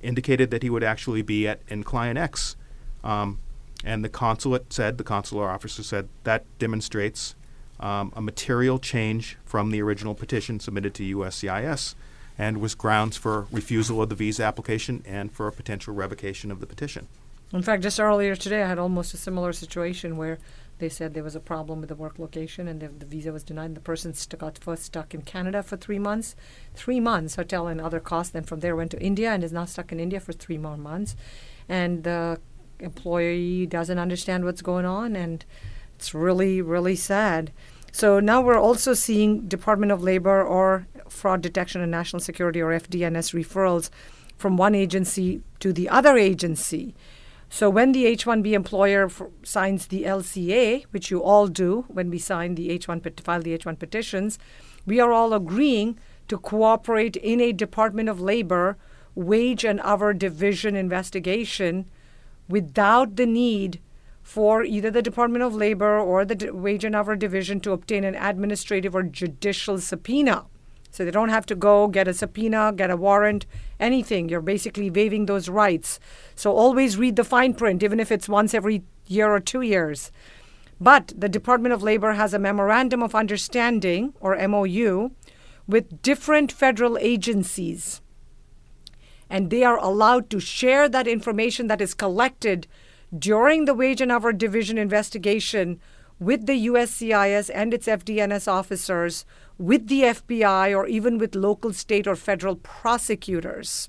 indicated 0.00 0.52
that 0.52 0.62
he 0.62 0.70
would 0.70 0.84
actually 0.84 1.22
be 1.22 1.48
at 1.48 1.58
in 1.66 1.82
client 1.82 2.18
X. 2.18 2.54
Um, 3.02 3.40
and 3.84 4.04
the 4.04 4.08
consulate 4.08 4.72
said, 4.72 4.98
the 4.98 5.04
consular 5.04 5.48
officer 5.48 5.82
said, 5.82 6.08
that 6.24 6.44
demonstrates 6.58 7.34
um, 7.80 8.12
a 8.16 8.22
material 8.22 8.78
change 8.78 9.36
from 9.44 9.70
the 9.70 9.82
original 9.82 10.14
petition 10.14 10.58
submitted 10.58 10.94
to 10.94 11.16
USCIS 11.16 11.94
and 12.38 12.60
was 12.60 12.74
grounds 12.74 13.16
for 13.16 13.46
refusal 13.52 14.02
of 14.02 14.08
the 14.08 14.14
visa 14.14 14.42
application 14.42 15.02
and 15.06 15.30
for 15.30 15.46
a 15.46 15.52
potential 15.52 15.94
revocation 15.94 16.50
of 16.50 16.60
the 16.60 16.66
petition. 16.66 17.06
In 17.52 17.62
fact, 17.62 17.82
just 17.82 18.00
earlier 18.00 18.34
today, 18.34 18.62
I 18.62 18.68
had 18.68 18.78
almost 18.78 19.14
a 19.14 19.16
similar 19.16 19.52
situation 19.52 20.16
where 20.16 20.38
they 20.78 20.88
said 20.88 21.14
there 21.14 21.22
was 21.22 21.36
a 21.36 21.40
problem 21.40 21.80
with 21.80 21.88
the 21.88 21.94
work 21.94 22.18
location 22.18 22.66
and 22.66 22.80
the, 22.80 22.88
the 22.88 23.06
visa 23.06 23.32
was 23.32 23.44
denied. 23.44 23.66
And 23.66 23.76
the 23.76 23.80
person 23.80 24.12
got 24.38 24.58
first 24.58 24.84
stuck 24.84 25.14
in 25.14 25.22
Canada 25.22 25.62
for 25.62 25.76
three 25.76 26.00
months, 26.00 26.34
three 26.74 26.98
months, 26.98 27.36
hotel 27.36 27.68
and 27.68 27.80
other 27.80 28.00
costs. 28.00 28.32
Then 28.32 28.42
from 28.42 28.60
there 28.60 28.74
went 28.74 28.90
to 28.90 29.00
India 29.00 29.30
and 29.32 29.44
is 29.44 29.52
now 29.52 29.66
stuck 29.66 29.92
in 29.92 30.00
India 30.00 30.18
for 30.18 30.32
three 30.32 30.58
more 30.58 30.76
months. 30.76 31.14
And 31.68 32.02
the 32.02 32.40
employee 32.84 33.66
doesn't 33.66 33.98
understand 33.98 34.44
what's 34.44 34.62
going 34.62 34.84
on, 34.84 35.16
and 35.16 35.44
it's 35.96 36.14
really, 36.14 36.62
really 36.62 36.96
sad. 36.96 37.52
So 37.90 38.20
now 38.20 38.40
we're 38.40 38.58
also 38.58 38.94
seeing 38.94 39.48
Department 39.48 39.92
of 39.92 40.02
Labor 40.02 40.42
or 40.42 40.86
Fraud 41.08 41.42
Detection 41.42 41.80
and 41.80 41.90
National 41.90 42.20
Security 42.20 42.60
or 42.60 42.70
FDNS 42.70 43.34
referrals 43.34 43.90
from 44.36 44.56
one 44.56 44.74
agency 44.74 45.42
to 45.60 45.72
the 45.72 45.88
other 45.88 46.16
agency. 46.16 46.94
So 47.48 47.70
when 47.70 47.92
the 47.92 48.06
H-1B 48.06 48.52
employer 48.52 49.04
f- 49.04 49.22
signs 49.44 49.86
the 49.86 50.02
LCA, 50.02 50.86
which 50.90 51.10
you 51.10 51.22
all 51.22 51.46
do 51.46 51.84
when 51.88 52.10
we 52.10 52.18
sign 52.18 52.56
the 52.56 52.70
H-1 52.70 53.00
pet- 53.00 53.20
file 53.20 53.42
the 53.42 53.52
H-1 53.52 53.78
petitions, 53.78 54.38
we 54.84 54.98
are 54.98 55.12
all 55.12 55.32
agreeing 55.32 55.98
to 56.26 56.36
cooperate 56.36 57.16
in 57.16 57.40
a 57.40 57.52
Department 57.52 58.08
of 58.08 58.20
Labor 58.20 58.76
wage 59.14 59.64
and 59.64 59.80
hour 59.84 60.12
division 60.12 60.74
investigation 60.74 61.86
without 62.48 63.16
the 63.16 63.26
need 63.26 63.80
for 64.22 64.62
either 64.64 64.90
the 64.90 65.02
Department 65.02 65.44
of 65.44 65.54
Labor 65.54 65.98
or 65.98 66.24
the 66.24 66.34
D- 66.34 66.50
Wage 66.50 66.84
and 66.84 66.96
Hour 66.96 67.14
Division 67.14 67.60
to 67.60 67.72
obtain 67.72 68.04
an 68.04 68.14
administrative 68.14 68.94
or 68.94 69.02
judicial 69.02 69.78
subpoena. 69.78 70.46
So 70.90 71.04
they 71.04 71.10
don't 71.10 71.28
have 71.28 71.46
to 71.46 71.54
go 71.54 71.88
get 71.88 72.08
a 72.08 72.14
subpoena, 72.14 72.72
get 72.74 72.90
a 72.90 72.96
warrant, 72.96 73.46
anything. 73.80 74.28
You're 74.28 74.40
basically 74.40 74.90
waiving 74.90 75.26
those 75.26 75.48
rights. 75.48 75.98
So 76.36 76.52
always 76.52 76.96
read 76.96 77.16
the 77.16 77.24
fine 77.24 77.54
print, 77.54 77.82
even 77.82 78.00
if 78.00 78.12
it's 78.12 78.28
once 78.28 78.54
every 78.54 78.82
year 79.06 79.34
or 79.34 79.40
two 79.40 79.60
years. 79.60 80.12
But 80.80 81.12
the 81.16 81.28
Department 81.28 81.72
of 81.72 81.82
Labor 81.82 82.12
has 82.12 82.32
a 82.32 82.38
memorandum 82.38 83.02
of 83.02 83.14
understanding, 83.14 84.14
or 84.20 84.36
MOU, 84.48 85.10
with 85.66 86.00
different 86.02 86.52
federal 86.52 86.96
agencies. 86.98 88.00
And 89.30 89.50
they 89.50 89.64
are 89.64 89.78
allowed 89.78 90.30
to 90.30 90.40
share 90.40 90.88
that 90.88 91.08
information 91.08 91.66
that 91.68 91.80
is 91.80 91.94
collected 91.94 92.66
during 93.16 93.64
the 93.64 93.74
Wage 93.74 94.00
and 94.00 94.12
Hour 94.12 94.32
Division 94.32 94.78
investigation 94.78 95.80
with 96.18 96.46
the 96.46 96.66
USCIS 96.66 97.50
and 97.52 97.74
its 97.74 97.86
FDNS 97.86 98.46
officers, 98.48 99.24
with 99.58 99.88
the 99.88 100.02
FBI, 100.02 100.76
or 100.76 100.86
even 100.86 101.18
with 101.18 101.34
local, 101.34 101.72
state, 101.72 102.06
or 102.06 102.16
federal 102.16 102.56
prosecutors. 102.56 103.88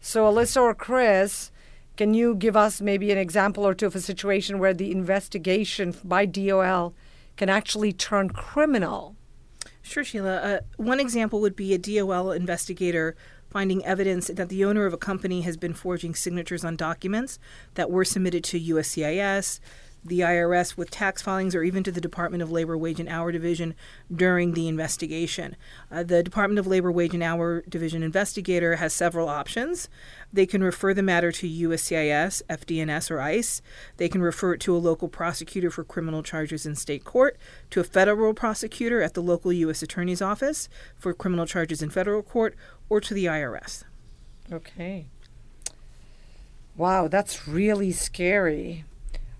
So, 0.00 0.24
Alyssa 0.24 0.62
or 0.62 0.74
Chris, 0.74 1.50
can 1.96 2.14
you 2.14 2.34
give 2.34 2.56
us 2.56 2.80
maybe 2.80 3.10
an 3.12 3.18
example 3.18 3.66
or 3.66 3.74
two 3.74 3.86
of 3.86 3.94
a 3.94 4.00
situation 4.00 4.58
where 4.58 4.72
the 4.72 4.90
investigation 4.90 5.94
by 6.02 6.24
DOL 6.24 6.94
can 7.36 7.48
actually 7.50 7.92
turn 7.92 8.30
criminal? 8.30 9.16
Sure, 9.82 10.04
Sheila. 10.04 10.36
Uh, 10.36 10.60
one 10.76 11.00
example 11.00 11.40
would 11.40 11.56
be 11.56 11.74
a 11.74 11.78
DOL 11.78 12.32
investigator 12.32 13.16
finding 13.50 13.84
evidence 13.84 14.28
that 14.28 14.48
the 14.48 14.64
owner 14.64 14.86
of 14.86 14.92
a 14.92 14.98
company 14.98 15.42
has 15.42 15.56
been 15.56 15.74
forging 15.74 16.14
signatures 16.14 16.64
on 16.64 16.76
documents 16.76 17.38
that 17.74 17.90
were 17.90 18.04
submitted 18.04 18.44
to 18.44 18.60
USCIS, 18.60 19.60
the 20.04 20.20
IRS 20.20 20.76
with 20.76 20.90
tax 20.90 21.20
filings, 21.20 21.54
or 21.54 21.62
even 21.62 21.82
to 21.82 21.92
the 21.92 22.00
Department 22.00 22.42
of 22.42 22.50
Labor 22.50 22.76
Wage 22.76 23.00
and 23.00 23.08
Hour 23.08 23.32
Division 23.32 23.74
during 24.14 24.54
the 24.54 24.68
investigation. 24.68 25.56
Uh, 25.90 26.02
the 26.02 26.22
Department 26.22 26.58
of 26.58 26.66
Labor 26.66 26.90
Wage 26.90 27.14
and 27.14 27.22
Hour 27.22 27.62
Division 27.68 28.02
investigator 28.02 28.76
has 28.76 28.92
several 28.92 29.28
options. 29.28 29.88
They 30.32 30.46
can 30.46 30.62
refer 30.62 30.94
the 30.94 31.02
matter 31.02 31.32
to 31.32 31.48
USCIS, 31.48 32.42
FDNS, 32.48 33.10
or 33.10 33.20
ICE. 33.20 33.62
They 33.98 34.08
can 34.08 34.22
refer 34.22 34.54
it 34.54 34.60
to 34.60 34.74
a 34.74 34.78
local 34.78 35.08
prosecutor 35.08 35.70
for 35.70 35.84
criminal 35.84 36.22
charges 36.22 36.64
in 36.64 36.76
state 36.76 37.04
court, 37.04 37.36
to 37.70 37.80
a 37.80 37.84
federal 37.84 38.32
prosecutor 38.32 39.02
at 39.02 39.14
the 39.14 39.22
local 39.22 39.52
U.S. 39.52 39.82
Attorney's 39.82 40.22
Office 40.22 40.68
for 40.96 41.12
criminal 41.12 41.46
charges 41.46 41.82
in 41.82 41.90
federal 41.90 42.22
court, 42.22 42.56
or 42.90 43.00
to 43.00 43.14
the 43.14 43.24
IRS. 43.24 43.84
Okay. 44.52 45.06
Wow, 46.76 47.08
that's 47.08 47.48
really 47.48 47.92
scary. 47.92 48.84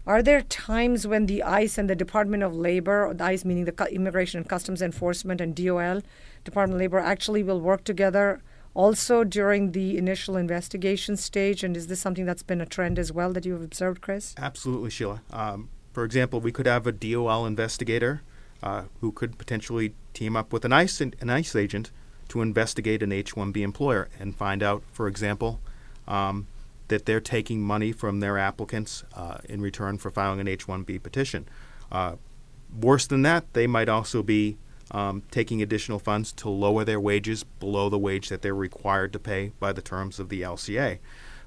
Are 0.07 0.23
there 0.23 0.43
times 0.43 1.07
when 1.07 1.27
the 1.27 1.43
ICE 1.43 1.77
and 1.77 1.91
the 1.91 1.95
Department 1.95 2.43
of 2.43 2.55
Labor, 2.55 3.13
the 3.13 3.25
ICE 3.25 3.45
meaning 3.45 3.67
the 3.67 3.89
Immigration 3.93 4.39
and 4.39 4.49
Customs 4.49 4.81
Enforcement 4.81 5.41
and 5.41 5.55
DOL, 5.55 6.01
Department 6.45 6.77
of 6.77 6.81
Labor, 6.81 6.99
actually 6.99 7.43
will 7.43 7.61
work 7.61 7.85
together 7.85 8.41
also 8.73 9.25
during 9.25 9.73
the 9.73 9.99
initial 9.99 10.37
investigation 10.37 11.17
stage? 11.17 11.63
And 11.63 11.77
is 11.77 11.89
this 11.89 12.01
something 12.01 12.25
that's 12.25 12.43
been 12.43 12.61
a 12.61 12.67
trend 12.67 12.99
as 12.99 13.13
well 13.13 13.33
that 13.35 13.45
you've 13.45 13.63
observed, 13.63 14.01
Chris? 14.01 14.35
Absolutely, 14.39 14.91
Sheila. 14.91 15.23
Um, 15.33 15.69
for 15.93 16.05
example, 16.05 16.41
we 16.41 16.53
could 16.53 16.67
have 16.67 16.87
a 16.87 16.93
DOL 16.93 17.47
investigator 17.47 18.23
uh, 18.63 18.85
who 19.01 19.13
could 19.13 19.39
potentially 19.39 19.95
team 20.15 20.37
up 20.37 20.53
with 20.53 20.65
an 20.65 20.73
ICE, 20.73 21.01
an 21.01 21.31
ICE 21.31 21.57
agent 21.57 21.91
to 22.31 22.43
investigate 22.43 23.03
an 23.03 23.12
H 23.12 23.35
1B 23.35 23.59
employer 23.59 24.09
and 24.19 24.35
find 24.35 24.62
out, 24.62 24.83
for 24.93 25.07
example, 25.07 25.61
um, 26.09 26.47
that 26.88 27.07
they're 27.07 27.21
taking 27.21 27.62
money 27.62 27.93
from 27.93 28.21
their 28.21 28.38
applicants 28.38 29.05
uh, 29.14 29.38
in 29.49 29.61
return 29.61 29.99
for 29.99 30.11
filing 30.11 30.40
an 30.40 30.49
H 30.49 30.66
1B 30.66 31.03
petition. 31.03 31.47
Uh, 31.93 32.16
worse 32.81 33.07
than 33.07 33.23
that, 33.23 33.53
they 33.53 33.66
might 33.66 33.88
also 33.88 34.23
be 34.23 34.57
um, 34.90 35.23
taking 35.31 35.62
additional 35.62 35.99
funds 35.99 36.33
to 36.33 36.49
lower 36.49 36.85
their 36.85 37.01
wages 37.01 37.45
below 37.45 37.88
the 37.88 37.99
wage 37.99 38.29
that 38.29 38.43
they're 38.43 38.55
required 38.55 39.12
to 39.12 39.19
pay 39.19 39.53
by 39.61 39.73
the 39.73 39.83
terms 39.83 40.19
of 40.19 40.29
the 40.29 40.43
LCA. 40.43 40.99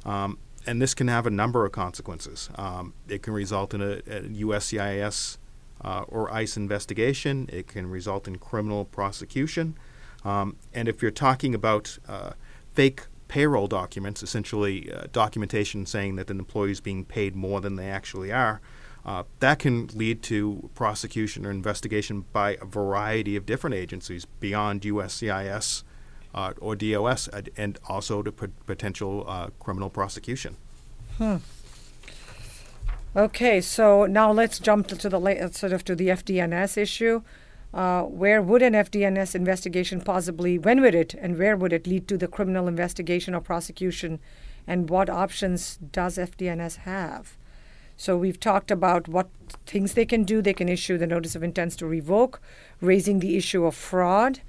Um, 0.06 0.38
and 0.66 0.82
this 0.82 0.94
can 0.94 1.10
have 1.10 1.28
a 1.28 1.30
number 1.30 1.66
of 1.66 1.74
consequences. 1.74 2.50
Um, 2.56 2.94
it 3.10 3.22
can 3.22 3.34
result 3.34 3.74
in 3.74 3.82
a, 3.82 3.98
a 4.08 4.22
USCIS 4.22 5.38
uh, 5.82 6.06
or 6.08 6.32
ICE 6.34 6.56
investigation, 6.56 7.50
it 7.52 7.68
can 7.68 7.90
result 7.90 8.28
in 8.28 8.38
criminal 8.38 8.86
prosecution. 8.86 9.76
Um, 10.26 10.56
and 10.74 10.88
if 10.88 11.02
you're 11.02 11.12
talking 11.12 11.54
about 11.54 11.98
uh, 12.08 12.32
fake 12.74 13.04
payroll 13.28 13.68
documents, 13.68 14.22
essentially 14.24 14.92
uh, 14.92 15.06
documentation 15.12 15.86
saying 15.86 16.16
that 16.18 16.30
an 16.30 16.40
employee 16.40 16.72
is 16.72 16.80
being 16.82 17.04
paid 17.04 17.36
more 17.36 17.60
than 17.62 17.76
they 17.76 17.90
actually 17.90 18.32
are, 18.32 18.62
uh, 19.06 19.24
that 19.40 19.60
can 19.60 19.88
lead 19.96 20.22
to 20.24 20.70
prosecution 20.76 21.46
or 21.46 21.52
investigation 21.52 22.26
by 22.32 22.58
a 22.62 22.66
variety 22.66 23.36
of 23.36 23.46
different 23.46 23.76
agencies 23.76 24.26
beyond 24.40 24.82
USCIS 24.82 25.84
uh, 26.34 26.54
or 26.60 26.76
DOS, 26.76 27.28
and- 27.58 27.78
also 27.88 28.24
to 28.24 28.32
pot- 28.32 28.66
potential 28.66 29.26
uh, 29.28 29.48
criminal 29.60 29.90
prosecution. 29.90 30.56
Hmm. 31.18 31.38
Okay, 33.16 33.62
so 33.62 34.06
now 34.08 34.32
let's 34.32 34.58
jump 34.58 34.88
to 34.88 35.10
the 35.10 35.20
la- 35.20 35.48
sort 35.52 35.74
of 35.74 35.84
to 35.86 35.96
the 35.96 36.08
FDNS 36.08 36.78
issue. 36.78 37.22
Uh, 37.74 38.04
where 38.04 38.42
would 38.42 38.62
an 38.62 38.74
FDNS 38.74 39.34
investigation 39.34 40.00
possibly, 40.00 40.60
when 40.60 40.82
would 40.82 40.94
it, 40.94 41.16
and 41.16 41.40
where 41.40 41.58
would 41.58 41.74
it 41.74 41.88
lead 41.88 42.08
to 42.08 42.18
the 42.18 42.28
criminal 42.28 42.68
investigation 42.68 43.34
or 43.34 43.42
prosecution, 43.42 44.20
and 44.68 44.90
what 44.90 45.10
options 45.10 45.78
does 45.92 46.18
FDNS 46.18 46.78
have? 46.78 47.36
So 47.98 48.18
we've 48.18 48.40
talked 48.40 48.70
about 48.70 49.08
what 49.08 49.30
things 49.66 49.94
they 49.94 50.06
can 50.06 50.24
do. 50.24 50.42
They 50.42 50.54
can 50.54 50.70
issue 50.70 50.98
the 50.98 51.08
notice 51.08 51.36
of 51.36 51.44
intents 51.44 51.76
to 51.78 51.88
revoke, 51.88 52.42
raising 52.82 53.20
the 53.20 53.38
issue 53.38 53.66
of 53.66 53.76
fraud, 53.76 54.42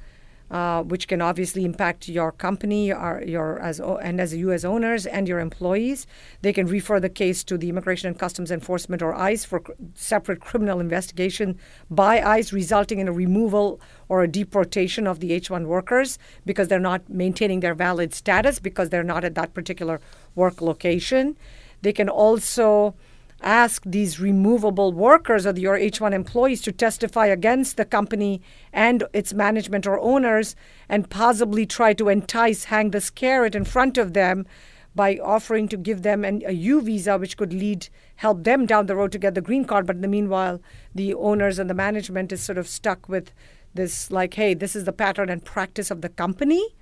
uh, 0.54 0.84
which 0.84 1.08
can 1.08 1.20
obviously 1.20 1.64
impact 1.64 2.08
your 2.08 2.30
company, 2.30 2.86
your, 2.86 3.20
your 3.26 3.58
as 3.58 3.80
and 3.80 4.20
as 4.20 4.32
you 4.32 4.52
as 4.52 4.64
owners 4.64 5.04
and 5.04 5.26
your 5.26 5.40
employees. 5.40 6.06
They 6.42 6.52
can 6.52 6.68
refer 6.68 7.00
the 7.00 7.08
case 7.08 7.42
to 7.44 7.58
the 7.58 7.68
Immigration 7.68 8.06
and 8.06 8.16
Customs 8.16 8.52
Enforcement 8.52 9.02
or 9.02 9.16
ICE 9.16 9.44
for 9.44 9.58
cr- 9.58 9.72
separate 9.94 10.40
criminal 10.40 10.78
investigation 10.78 11.58
by 11.90 12.22
ICE, 12.22 12.52
resulting 12.52 13.00
in 13.00 13.08
a 13.08 13.12
removal 13.12 13.80
or 14.08 14.22
a 14.22 14.28
deportation 14.28 15.08
of 15.08 15.18
the 15.18 15.32
H-1 15.32 15.66
workers 15.66 16.20
because 16.46 16.68
they're 16.68 16.78
not 16.78 17.08
maintaining 17.08 17.58
their 17.58 17.74
valid 17.74 18.14
status 18.14 18.60
because 18.60 18.90
they're 18.90 19.02
not 19.02 19.24
at 19.24 19.34
that 19.34 19.54
particular 19.54 20.00
work 20.36 20.60
location. 20.60 21.36
They 21.82 21.92
can 21.92 22.08
also 22.08 22.94
ask 23.44 23.82
these 23.84 24.18
removable 24.18 24.92
workers 24.92 25.46
or 25.46 25.56
your 25.56 25.78
H1 25.78 26.12
employees 26.12 26.62
to 26.62 26.72
testify 26.72 27.26
against 27.26 27.76
the 27.76 27.84
company 27.84 28.42
and 28.72 29.04
its 29.12 29.32
management 29.32 29.86
or 29.86 30.00
owners 30.00 30.56
and 30.88 31.10
possibly 31.10 31.66
try 31.66 31.92
to 31.94 32.08
entice, 32.08 32.64
hang 32.64 32.90
this 32.90 33.10
carrot 33.10 33.54
in 33.54 33.64
front 33.64 33.98
of 33.98 34.14
them 34.14 34.46
by 34.94 35.18
offering 35.22 35.68
to 35.68 35.76
give 35.76 36.02
them 36.02 36.24
an, 36.24 36.42
a 36.46 36.52
U 36.52 36.80
visa, 36.80 37.18
which 37.18 37.36
could 37.36 37.52
lead, 37.52 37.88
help 38.16 38.44
them 38.44 38.64
down 38.64 38.86
the 38.86 38.96
road 38.96 39.12
to 39.12 39.18
get 39.18 39.34
the 39.34 39.40
green 39.40 39.64
card. 39.64 39.86
But 39.86 39.96
in 39.96 40.02
the 40.02 40.08
meanwhile, 40.08 40.60
the 40.94 41.14
owners 41.14 41.58
and 41.58 41.68
the 41.68 41.74
management 41.74 42.32
is 42.32 42.42
sort 42.42 42.58
of 42.58 42.68
stuck 42.68 43.08
with 43.08 43.32
this, 43.74 44.10
like, 44.10 44.34
hey, 44.34 44.54
this 44.54 44.76
is 44.76 44.84
the 44.84 44.92
pattern 44.92 45.28
and 45.28 45.44
practice 45.44 45.90
of 45.90 46.00
the 46.00 46.08
company 46.08 46.74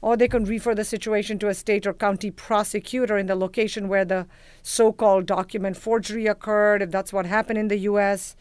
or 0.00 0.16
they 0.16 0.28
can 0.28 0.44
refer 0.44 0.74
the 0.74 0.84
situation 0.84 1.38
to 1.38 1.48
a 1.48 1.54
state 1.54 1.86
or 1.86 1.92
county 1.92 2.30
prosecutor 2.30 3.18
in 3.18 3.26
the 3.26 3.34
location 3.34 3.88
where 3.88 4.04
the 4.04 4.26
so 4.62 4.92
called 4.92 5.26
document 5.26 5.76
forgery 5.76 6.26
occurred, 6.26 6.82
if 6.82 6.90
that's 6.90 7.12
what 7.12 7.26
happened 7.26 7.58
in 7.58 7.68
the 7.68 7.78
US, 7.78 8.36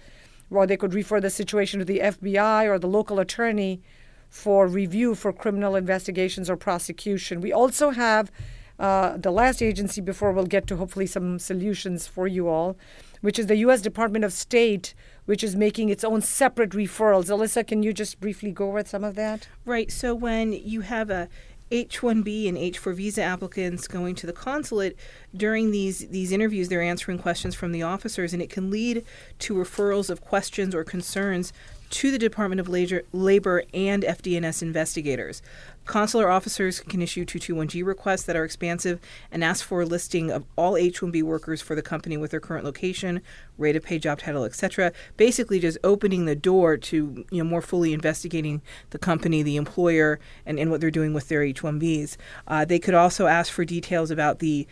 or 0.49 0.67
they 0.67 0.77
could 0.77 0.93
refer 0.93 1.19
the 1.19 1.29
situation 1.29 1.79
to 1.79 1.85
the 1.85 1.99
FBI 1.99 2.65
or 2.65 2.77
the 2.77 2.87
local 2.87 3.19
attorney 3.19 3.81
for 4.29 4.67
review 4.67 5.15
for 5.15 5.33
criminal 5.33 5.75
investigations 5.75 6.49
or 6.49 6.57
prosecution. 6.57 7.41
We 7.41 7.51
also 7.51 7.91
have 7.91 8.31
uh, 8.79 9.17
the 9.17 9.31
last 9.31 9.61
agency 9.61 10.01
before 10.01 10.31
we'll 10.31 10.45
get 10.45 10.67
to 10.67 10.77
hopefully 10.77 11.07
some 11.07 11.39
solutions 11.39 12.05
for 12.05 12.27
you 12.27 12.47
all, 12.47 12.77
which 13.21 13.39
is 13.39 13.47
the 13.47 13.55
U.S. 13.57 13.81
Department 13.81 14.23
of 14.23 14.31
State, 14.31 14.93
which 15.27 15.43
is 15.43 15.55
making 15.55 15.89
its 15.89 16.03
own 16.03 16.21
separate 16.21 16.71
referrals. 16.71 17.25
Alyssa, 17.25 17.67
can 17.67 17.83
you 17.83 17.93
just 17.93 18.19
briefly 18.19 18.51
go 18.51 18.69
over 18.69 18.83
some 18.83 19.03
of 19.03 19.13
that? 19.15 19.47
Right. 19.65 19.91
So 19.91 20.15
when 20.15 20.53
you 20.53 20.81
have 20.81 21.11
a 21.11 21.29
H-1B 21.69 22.47
and 22.47 22.57
H-4 22.57 22.95
visa 22.95 23.21
applicants 23.21 23.89
going 23.89 24.15
to 24.15 24.25
the 24.25 24.31
consulate 24.31 24.97
during 25.35 25.71
these 25.71 26.07
these 26.07 26.31
interviews, 26.31 26.69
they're 26.69 26.81
answering 26.81 27.19
questions 27.19 27.55
from 27.55 27.73
the 27.73 27.83
officers, 27.83 28.31
and 28.31 28.41
it 28.41 28.49
can 28.49 28.71
lead 28.71 29.03
to 29.39 29.53
referrals 29.53 30.09
of 30.09 30.21
questions 30.21 30.73
or 30.73 30.85
concerns 30.85 31.51
to 31.89 32.09
the 32.09 32.17
Department 32.17 32.61
of 32.61 32.69
Labor, 32.69 33.03
Labor 33.11 33.63
and 33.73 34.03
FDNS 34.03 34.61
investigators. 34.61 35.41
Consular 35.87 36.29
officers 36.29 36.81
can 36.81 37.01
issue 37.01 37.25
221G 37.25 37.83
requests 37.83 38.23
that 38.23 38.35
are 38.35 38.43
expansive 38.43 38.99
and 39.31 39.41
ask 39.43 39.65
for 39.65 39.81
a 39.81 39.85
listing 39.85 40.29
of 40.29 40.43
all 40.57 40.75
H-1B 40.75 41.23
workers 41.23 41.61
for 41.61 41.75
the 41.75 41.81
company 41.81 42.17
with 42.17 42.31
their 42.31 42.41
current 42.41 42.65
location, 42.65 43.21
rate 43.57 43.77
of 43.77 43.83
pay, 43.83 43.97
job 43.97 44.19
title, 44.19 44.43
etc. 44.43 44.91
Basically, 45.15 45.59
just 45.59 45.77
opening 45.85 46.25
the 46.25 46.35
door 46.35 46.75
to 46.75 47.25
you 47.31 47.43
know 47.43 47.49
more 47.49 47.61
fully 47.61 47.93
investigating 47.93 48.61
the 48.89 48.99
company, 48.99 49.41
the 49.41 49.55
employer, 49.55 50.19
and, 50.45 50.59
and 50.59 50.69
what 50.69 50.81
they're 50.81 50.91
doing 50.91 51.13
with 51.13 51.29
their 51.29 51.41
H-1Bs. 51.41 52.17
Uh, 52.47 52.65
they 52.65 52.79
could 52.79 52.93
also 52.93 53.27
ask 53.27 53.51
for 53.51 53.63
details 53.63 54.11
about 54.11 54.39
the 54.39 54.67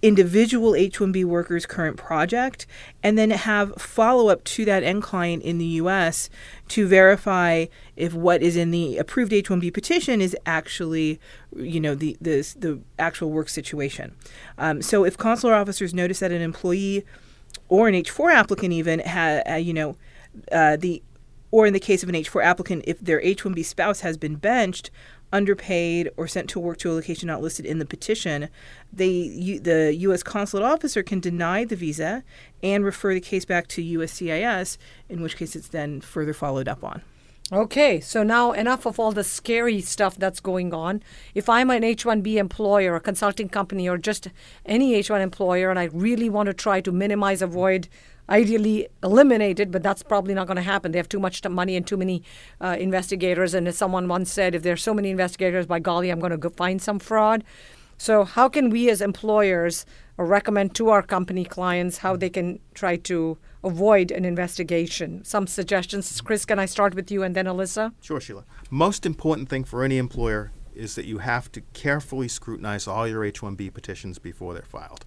individual 0.00 0.74
H-1B 0.74 1.24
workers' 1.24 1.66
current 1.66 1.96
project, 1.96 2.66
and 3.02 3.18
then 3.18 3.30
have 3.30 3.74
follow-up 3.76 4.44
to 4.44 4.64
that 4.64 4.82
end 4.82 5.02
client 5.02 5.42
in 5.42 5.58
the 5.58 5.64
U.S. 5.64 6.30
to 6.68 6.86
verify 6.86 7.66
if 7.96 8.14
what 8.14 8.42
is 8.42 8.56
in 8.56 8.70
the 8.70 8.96
approved 8.98 9.32
H-1B 9.32 9.74
petition 9.74 10.20
is 10.20 10.36
actually, 10.46 11.18
you 11.56 11.80
know, 11.80 11.94
the 11.94 12.16
the, 12.20 12.54
the 12.58 12.80
actual 12.98 13.30
work 13.30 13.48
situation. 13.48 14.14
Um, 14.56 14.82
so 14.82 15.04
if 15.04 15.18
consular 15.18 15.54
officers 15.54 15.92
notice 15.92 16.20
that 16.20 16.30
an 16.30 16.42
employee 16.42 17.04
or 17.68 17.88
an 17.88 17.94
H-4 17.94 18.32
applicant 18.32 18.72
even 18.72 19.00
ha, 19.00 19.42
uh, 19.48 19.54
you 19.54 19.74
know, 19.74 19.96
uh, 20.52 20.76
the 20.76 21.02
or 21.50 21.66
in 21.66 21.72
the 21.72 21.80
case 21.80 22.02
of 22.02 22.08
an 22.08 22.14
H-4 22.14 22.44
applicant, 22.44 22.84
if 22.86 23.00
their 23.00 23.20
H-1B 23.22 23.64
spouse 23.64 24.00
has 24.00 24.16
been 24.16 24.36
benched, 24.36 24.90
underpaid, 25.32 26.10
or 26.16 26.26
sent 26.26 26.48
to 26.50 26.60
work 26.60 26.78
to 26.78 26.90
a 26.90 26.94
location 26.94 27.26
not 27.26 27.42
listed 27.42 27.66
in 27.66 27.78
the 27.78 27.86
petition, 27.86 28.48
they 28.92 29.08
you, 29.08 29.60
the 29.60 29.94
U.S. 29.94 30.22
consulate 30.22 30.64
officer 30.64 31.02
can 31.02 31.20
deny 31.20 31.64
the 31.64 31.76
visa 31.76 32.24
and 32.62 32.84
refer 32.84 33.14
the 33.14 33.20
case 33.20 33.44
back 33.44 33.66
to 33.68 33.82
USCIS, 33.82 34.78
in 35.08 35.22
which 35.22 35.36
case 35.36 35.54
it's 35.54 35.68
then 35.68 36.00
further 36.00 36.32
followed 36.32 36.68
up 36.68 36.82
on. 36.82 37.02
Okay, 37.50 37.98
so 37.98 38.22
now 38.22 38.52
enough 38.52 38.84
of 38.84 39.00
all 39.00 39.10
the 39.10 39.24
scary 39.24 39.80
stuff 39.80 40.16
that's 40.18 40.38
going 40.38 40.74
on. 40.74 41.02
If 41.34 41.48
I'm 41.48 41.70
an 41.70 41.82
H 41.82 42.04
1B 42.04 42.36
employer, 42.36 42.94
a 42.94 43.00
consulting 43.00 43.48
company, 43.48 43.88
or 43.88 43.96
just 43.96 44.28
any 44.66 44.94
H 44.94 45.08
1 45.08 45.22
employer, 45.22 45.70
and 45.70 45.78
I 45.78 45.84
really 45.84 46.28
want 46.28 46.48
to 46.48 46.52
try 46.52 46.82
to 46.82 46.92
minimize, 46.92 47.40
avoid, 47.40 47.88
ideally 48.28 48.88
eliminate 49.02 49.60
it, 49.60 49.70
but 49.70 49.82
that's 49.82 50.02
probably 50.02 50.34
not 50.34 50.46
going 50.46 50.56
to 50.56 50.62
happen. 50.62 50.92
They 50.92 50.98
have 50.98 51.08
too 51.08 51.20
much 51.20 51.42
money 51.48 51.74
and 51.74 51.86
too 51.86 51.96
many 51.96 52.22
uh, 52.60 52.76
investigators. 52.78 53.54
And 53.54 53.66
as 53.66 53.78
someone 53.78 54.08
once 54.08 54.30
said, 54.30 54.54
if 54.54 54.62
there's 54.62 54.82
so 54.82 54.92
many 54.92 55.08
investigators, 55.08 55.64
by 55.64 55.78
golly, 55.78 56.10
I'm 56.10 56.20
going 56.20 56.32
to 56.32 56.36
go 56.36 56.50
find 56.50 56.82
some 56.82 56.98
fraud. 56.98 57.44
So, 57.96 58.24
how 58.24 58.50
can 58.50 58.68
we 58.68 58.90
as 58.90 59.00
employers 59.00 59.86
recommend 60.18 60.74
to 60.74 60.90
our 60.90 61.02
company 61.02 61.46
clients 61.46 61.98
how 61.98 62.14
they 62.14 62.28
can 62.28 62.60
try 62.74 62.96
to 62.96 63.38
avoid 63.64 64.10
an 64.10 64.24
investigation? 64.24 65.24
Some 65.24 65.46
suggestions. 65.46 66.20
Chris, 66.20 66.44
can 66.44 66.58
I 66.58 66.66
start 66.66 66.94
with 66.94 67.10
you 67.10 67.22
and 67.22 67.34
then 67.34 67.46
Alyssa? 67.46 67.92
Sure, 68.00 68.20
Sheila. 68.20 68.44
Most 68.70 69.06
important 69.06 69.48
thing 69.48 69.64
for 69.64 69.84
any 69.84 69.98
employer 69.98 70.52
is 70.74 70.94
that 70.94 71.06
you 71.06 71.18
have 71.18 71.50
to 71.52 71.60
carefully 71.72 72.28
scrutinize 72.28 72.86
all 72.86 73.06
your 73.06 73.24
H-1B 73.24 73.74
petitions 73.74 74.18
before 74.18 74.54
they're 74.54 74.62
filed. 74.62 75.04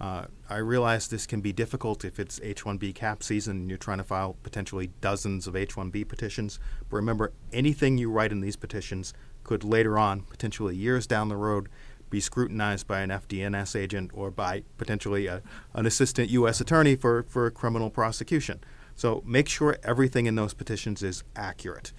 Uh, 0.00 0.24
I 0.50 0.56
realize 0.56 1.06
this 1.06 1.26
can 1.26 1.40
be 1.40 1.52
difficult 1.52 2.04
if 2.04 2.18
it's 2.18 2.40
H-1B 2.42 2.94
cap 2.94 3.22
season 3.22 3.58
and 3.58 3.68
you're 3.68 3.78
trying 3.78 3.98
to 3.98 4.04
file 4.04 4.36
potentially 4.42 4.90
dozens 5.00 5.46
of 5.46 5.54
H-1B 5.54 6.08
petitions. 6.08 6.58
But 6.90 6.96
remember, 6.96 7.32
anything 7.52 7.98
you 7.98 8.10
write 8.10 8.32
in 8.32 8.40
these 8.40 8.56
petitions 8.56 9.14
could 9.44 9.62
later 9.62 9.96
on, 9.98 10.22
potentially 10.22 10.74
years 10.74 11.06
down 11.06 11.28
the 11.28 11.36
road, 11.36 11.68
be 12.12 12.20
scrutinized 12.20 12.86
by 12.86 13.00
an 13.00 13.08
FDNS 13.08 13.74
agent 13.74 14.10
or 14.14 14.30
by 14.30 14.62
potentially 14.76 15.26
a, 15.26 15.42
an 15.72 15.86
assistant 15.86 16.28
U.S. 16.30 16.60
attorney 16.60 16.94
for, 16.94 17.24
for 17.24 17.50
criminal 17.50 17.90
prosecution. 17.90 18.60
So 18.94 19.22
make 19.26 19.48
sure 19.48 19.78
everything 19.82 20.26
in 20.26 20.36
those 20.36 20.52
petitions 20.52 21.02
is 21.02 21.24
accurate. 21.34 21.92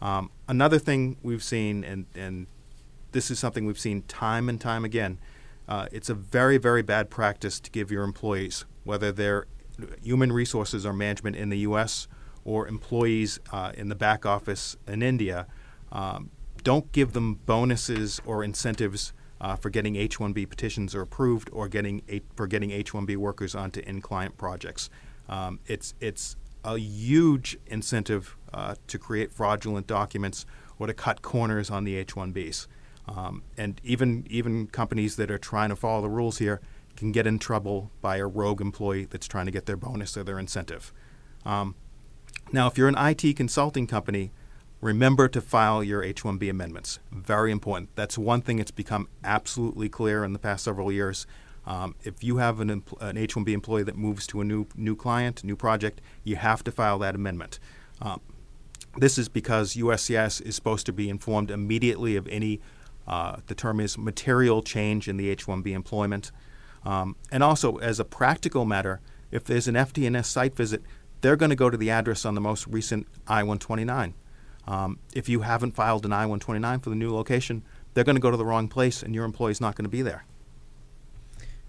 Um, 0.00 0.30
another 0.46 0.78
thing 0.78 1.16
we've 1.20 1.42
seen, 1.42 1.82
and, 1.82 2.06
and 2.14 2.46
this 3.10 3.30
is 3.30 3.40
something 3.40 3.66
we've 3.66 3.78
seen 3.78 4.02
time 4.02 4.48
and 4.48 4.60
time 4.60 4.84
again, 4.84 5.18
uh, 5.68 5.88
it's 5.90 6.08
a 6.08 6.14
very, 6.14 6.58
very 6.58 6.82
bad 6.82 7.10
practice 7.10 7.58
to 7.58 7.70
give 7.70 7.90
your 7.90 8.04
employees, 8.04 8.64
whether 8.84 9.10
they're 9.10 9.46
human 10.00 10.30
resources 10.32 10.86
or 10.86 10.92
management 10.92 11.34
in 11.34 11.48
the 11.48 11.58
U.S. 11.58 12.06
or 12.44 12.68
employees 12.68 13.40
uh, 13.52 13.72
in 13.74 13.88
the 13.88 13.96
back 13.96 14.24
office 14.24 14.76
in 14.86 15.02
India, 15.02 15.48
um, 15.90 16.30
don't 16.62 16.92
give 16.92 17.14
them 17.14 17.34
bonuses 17.34 18.20
or 18.24 18.44
incentives 18.44 19.12
uh, 19.40 19.56
for 19.56 19.70
getting 19.70 19.96
H-1B 19.96 20.48
petitions 20.48 20.94
or 20.94 21.02
approved 21.02 21.50
or 21.52 21.68
getting 21.68 22.02
a, 22.08 22.20
for 22.34 22.46
getting 22.46 22.70
H-1B 22.70 23.16
workers 23.16 23.54
onto 23.54 23.80
in-client 23.80 24.36
projects. 24.36 24.90
Um, 25.28 25.60
it's 25.66 25.94
it's 26.00 26.36
a 26.64 26.78
huge 26.78 27.58
incentive 27.66 28.36
uh, 28.52 28.74
to 28.86 28.98
create 28.98 29.32
fraudulent 29.32 29.86
documents 29.86 30.46
or 30.78 30.86
to 30.86 30.94
cut 30.94 31.22
corners 31.22 31.70
on 31.70 31.84
the 31.84 31.96
H-1Bs. 31.96 32.66
Um, 33.08 33.42
and 33.56 33.80
even 33.84 34.26
even 34.28 34.66
companies 34.66 35.16
that 35.16 35.30
are 35.30 35.38
trying 35.38 35.68
to 35.68 35.76
follow 35.76 36.02
the 36.02 36.08
rules 36.08 36.38
here 36.38 36.60
can 36.96 37.12
get 37.12 37.26
in 37.26 37.38
trouble 37.38 37.90
by 38.00 38.16
a 38.16 38.26
rogue 38.26 38.60
employee 38.60 39.04
that's 39.04 39.26
trying 39.26 39.46
to 39.46 39.52
get 39.52 39.66
their 39.66 39.76
bonus 39.76 40.16
or 40.16 40.24
their 40.24 40.38
incentive. 40.38 40.92
Um, 41.44 41.74
now, 42.52 42.66
if 42.66 42.78
you're 42.78 42.88
an 42.88 42.96
IT 42.98 43.36
consulting 43.36 43.86
company, 43.86 44.32
remember 44.80 45.28
to 45.28 45.40
file 45.40 45.82
your 45.82 46.02
H-1B 46.02 46.50
amendments. 46.50 46.98
Very 47.10 47.50
important. 47.50 47.90
That's 47.94 48.18
one 48.18 48.42
thing 48.42 48.58
that's 48.58 48.70
become 48.70 49.08
absolutely 49.24 49.88
clear 49.88 50.24
in 50.24 50.32
the 50.32 50.38
past 50.38 50.64
several 50.64 50.92
years. 50.92 51.26
Um, 51.66 51.96
if 52.04 52.22
you 52.22 52.36
have 52.36 52.60
an, 52.60 52.84
an 53.00 53.16
H-1B 53.16 53.48
employee 53.48 53.82
that 53.84 53.96
moves 53.96 54.26
to 54.28 54.40
a 54.40 54.44
new 54.44 54.66
new 54.76 54.94
client, 54.94 55.42
new 55.42 55.56
project, 55.56 56.00
you 56.22 56.36
have 56.36 56.62
to 56.64 56.70
file 56.70 56.98
that 57.00 57.14
amendment. 57.14 57.58
Um, 58.00 58.20
This 58.98 59.18
is 59.18 59.28
because 59.28 59.74
USCIS 59.74 60.40
is 60.40 60.54
supposed 60.54 60.86
to 60.86 60.92
be 60.92 61.10
informed 61.10 61.50
immediately 61.50 62.16
of 62.16 62.26
any, 62.28 62.60
uh, 63.06 63.38
the 63.46 63.54
term 63.54 63.80
is 63.80 63.98
material 63.98 64.62
change 64.62 65.08
in 65.08 65.16
the 65.16 65.28
H 65.28 65.46
1B 65.46 65.72
employment. 65.72 66.32
Um, 66.84 67.16
and 67.32 67.42
also, 67.42 67.76
as 67.76 68.00
a 68.00 68.04
practical 68.04 68.64
matter, 68.64 69.00
if 69.30 69.44
there's 69.44 69.68
an 69.68 69.74
FDNS 69.74 70.26
site 70.26 70.54
visit, 70.56 70.82
they're 71.20 71.36
going 71.36 71.50
to 71.50 71.56
go 71.56 71.68
to 71.68 71.76
the 71.76 71.90
address 71.90 72.24
on 72.24 72.34
the 72.34 72.40
most 72.40 72.66
recent 72.68 73.06
I 73.26 73.42
129. 73.42 74.14
Um, 74.66 74.98
if 75.14 75.28
you 75.28 75.40
haven't 75.40 75.72
filed 75.72 76.04
an 76.04 76.12
I 76.12 76.26
129 76.26 76.80
for 76.80 76.90
the 76.90 76.96
new 76.96 77.14
location, 77.14 77.62
they're 77.94 78.04
going 78.04 78.16
to 78.16 78.20
go 78.20 78.30
to 78.30 78.36
the 78.36 78.44
wrong 78.44 78.68
place 78.68 79.02
and 79.02 79.14
your 79.14 79.24
employee's 79.24 79.60
not 79.60 79.74
going 79.76 79.84
to 79.84 79.90
be 79.90 80.02
there. 80.02 80.24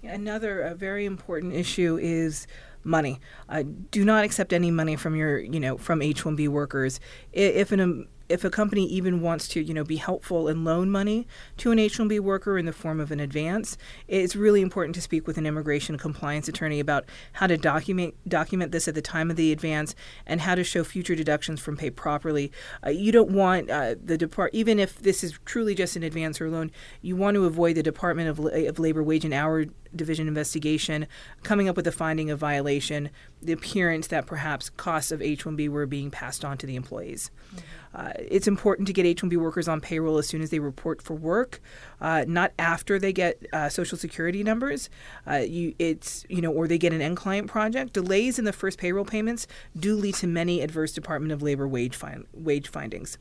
Another 0.03 0.73
very 0.77 1.05
important 1.05 1.53
issue 1.53 1.97
is 2.01 2.47
money. 2.83 3.19
Uh, 3.49 3.63
do 3.91 4.05
not 4.05 4.23
accept 4.23 4.53
any 4.53 4.71
money 4.71 4.95
from 4.95 5.15
your, 5.15 5.39
you 5.39 5.59
know, 5.59 5.77
from 5.77 6.01
H-1B 6.01 6.47
workers. 6.47 6.99
If 7.33 7.71
an 7.71 8.07
if 8.29 8.43
a 8.43 8.49
company 8.49 8.85
even 8.85 9.21
wants 9.21 9.47
to, 9.49 9.61
you 9.61 9.73
know, 9.73 9.83
be 9.83 9.97
helpful 9.97 10.47
and 10.47 10.65
loan 10.65 10.89
money 10.89 11.27
to 11.57 11.71
an 11.71 11.79
H-1B 11.79 12.19
worker 12.19 12.57
in 12.57 12.65
the 12.65 12.73
form 12.73 12.99
of 12.99 13.11
an 13.11 13.19
advance, 13.19 13.77
it's 14.07 14.35
really 14.35 14.61
important 14.61 14.95
to 14.95 15.01
speak 15.01 15.27
with 15.27 15.37
an 15.37 15.45
immigration 15.45 15.97
compliance 15.97 16.47
attorney 16.47 16.79
about 16.79 17.05
how 17.33 17.47
to 17.47 17.57
document 17.57 18.15
document 18.27 18.71
this 18.71 18.87
at 18.87 18.95
the 18.95 19.01
time 19.01 19.29
of 19.29 19.37
the 19.37 19.51
advance 19.51 19.95
and 20.25 20.41
how 20.41 20.55
to 20.55 20.63
show 20.63 20.83
future 20.83 21.15
deductions 21.15 21.59
from 21.59 21.77
pay 21.77 21.89
properly. 21.89 22.51
Uh, 22.85 22.89
you 22.89 23.11
don't 23.11 23.31
want 23.31 23.69
uh, 23.69 23.95
the 24.03 24.17
depart 24.17 24.53
even 24.53 24.79
if 24.79 24.99
this 24.99 25.23
is 25.23 25.37
truly 25.45 25.75
just 25.75 25.95
an 25.95 26.03
advance 26.03 26.41
or 26.41 26.49
loan, 26.49 26.71
you 27.01 27.15
want 27.15 27.35
to 27.35 27.45
avoid 27.45 27.75
the 27.75 27.83
Department 27.83 28.29
of, 28.29 28.39
of 28.39 28.79
Labor 28.79 29.03
Wage 29.03 29.25
and 29.25 29.33
Hour 29.33 29.65
Division 29.95 30.27
investigation, 30.27 31.07
coming 31.43 31.69
up 31.69 31.75
with 31.75 31.87
a 31.87 31.91
finding 31.91 32.29
of 32.29 32.39
violation, 32.39 33.09
the 33.41 33.53
appearance 33.53 34.07
that 34.07 34.25
perhaps 34.25 34.69
costs 34.69 35.11
of 35.11 35.21
H 35.21 35.45
1B 35.45 35.69
were 35.69 35.85
being 35.85 36.09
passed 36.09 36.43
on 36.43 36.57
to 36.57 36.65
the 36.65 36.75
employees. 36.75 37.29
Mm-hmm. 37.55 37.59
Uh, 37.93 38.11
it's 38.17 38.47
important 38.47 38.87
to 38.87 38.93
get 38.93 39.05
H 39.05 39.21
1B 39.21 39.37
workers 39.37 39.67
on 39.67 39.81
payroll 39.81 40.17
as 40.17 40.27
soon 40.27 40.41
as 40.41 40.49
they 40.49 40.59
report 40.59 41.01
for 41.01 41.13
work, 41.13 41.61
uh, 42.01 42.25
not 42.27 42.51
after 42.59 42.99
they 42.99 43.13
get 43.13 43.45
uh, 43.53 43.69
Social 43.69 43.97
Security 43.97 44.43
numbers. 44.43 44.89
Uh, 45.25 45.37
you, 45.37 45.73
it's 45.79 46.25
you 46.29 46.41
know, 46.41 46.51
or 46.51 46.67
they 46.67 46.77
get 46.77 46.93
an 46.93 47.01
end 47.01 47.17
client 47.17 47.47
project. 47.47 47.93
Delays 47.93 48.37
in 48.37 48.45
the 48.45 48.53
first 48.53 48.77
payroll 48.77 49.05
payments 49.05 49.47
do 49.77 49.95
lead 49.95 50.15
to 50.15 50.27
many 50.27 50.61
adverse 50.61 50.91
Department 50.91 51.31
of 51.31 51.41
Labor 51.41 51.67
wage 51.67 51.95
fin- 51.95 52.25
wage 52.33 52.67
findings. 52.67 53.17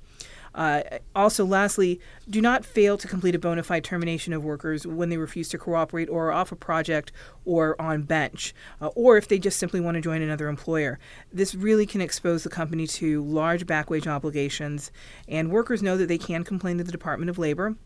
Uh, 0.56 0.80
also, 1.14 1.44
lastly, 1.44 2.00
do 2.30 2.40
not 2.40 2.64
fail 2.64 2.96
to 2.96 3.06
complete 3.06 3.34
a 3.34 3.38
bona 3.38 3.62
fide 3.62 3.84
termination 3.84 4.32
of 4.32 4.42
workers 4.42 4.86
when 4.86 5.10
they 5.10 5.18
refuse 5.18 5.50
to 5.50 5.58
cooperate 5.58 6.08
or 6.08 6.28
are 6.28 6.32
off 6.32 6.50
a 6.50 6.56
project 6.56 7.12
or 7.44 7.80
on 7.80 8.02
bench, 8.02 8.54
uh, 8.80 8.86
or 8.88 9.18
if 9.18 9.28
they 9.28 9.38
just 9.38 9.58
simply 9.58 9.80
want 9.80 9.96
to 9.96 10.00
join 10.00 10.22
another 10.22 10.48
employer. 10.48 10.98
This 11.30 11.54
really 11.54 11.84
can 11.84 12.00
expose 12.00 12.42
the 12.42 12.48
company 12.48 12.86
to 12.86 13.22
large 13.22 13.66
back 13.66 13.90
wage 13.90 14.06
obligations, 14.06 14.90
and 15.28 15.52
workers 15.52 15.82
know 15.82 15.98
that 15.98 16.06
they 16.06 16.18
can 16.18 16.42
complain 16.42 16.78
to 16.78 16.84
the 16.84 16.92
Department 16.92 17.28
of 17.28 17.36
Labor 17.36 17.76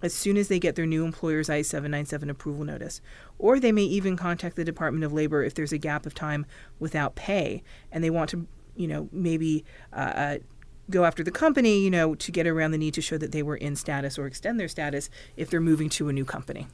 as 0.00 0.14
soon 0.14 0.36
as 0.36 0.48
they 0.48 0.60
get 0.60 0.76
their 0.76 0.86
new 0.86 1.04
employer's 1.04 1.50
I-797 1.50 2.30
approval 2.30 2.64
notice. 2.64 3.02
Or 3.38 3.58
they 3.58 3.72
may 3.72 3.82
even 3.82 4.16
contact 4.16 4.56
the 4.56 4.64
Department 4.64 5.04
of 5.04 5.12
Labor 5.12 5.42
if 5.42 5.54
there's 5.54 5.72
a 5.72 5.78
gap 5.78 6.06
of 6.06 6.14
time 6.14 6.46
without 6.78 7.16
pay 7.16 7.62
and 7.92 8.02
they 8.02 8.08
want 8.08 8.30
to, 8.30 8.46
you 8.76 8.86
know, 8.86 9.08
maybe 9.12 9.64
uh, 9.92 9.96
uh 9.96 10.38
go 10.90 11.04
after 11.04 11.22
the 11.22 11.30
company, 11.30 11.80
you 11.80 11.90
know, 11.90 12.14
to 12.14 12.32
get 12.32 12.46
around 12.46 12.72
the 12.72 12.78
need 12.78 12.94
to 12.94 13.00
show 13.00 13.18
that 13.18 13.32
they 13.32 13.42
were 13.42 13.56
in 13.56 13.76
status 13.76 14.18
or 14.18 14.26
extend 14.26 14.58
their 14.60 14.68
status 14.68 15.10
if 15.36 15.50
they're 15.50 15.60
moving 15.60 15.88
to 15.90 16.08
a 16.08 16.12
new 16.12 16.24
company. 16.24 16.66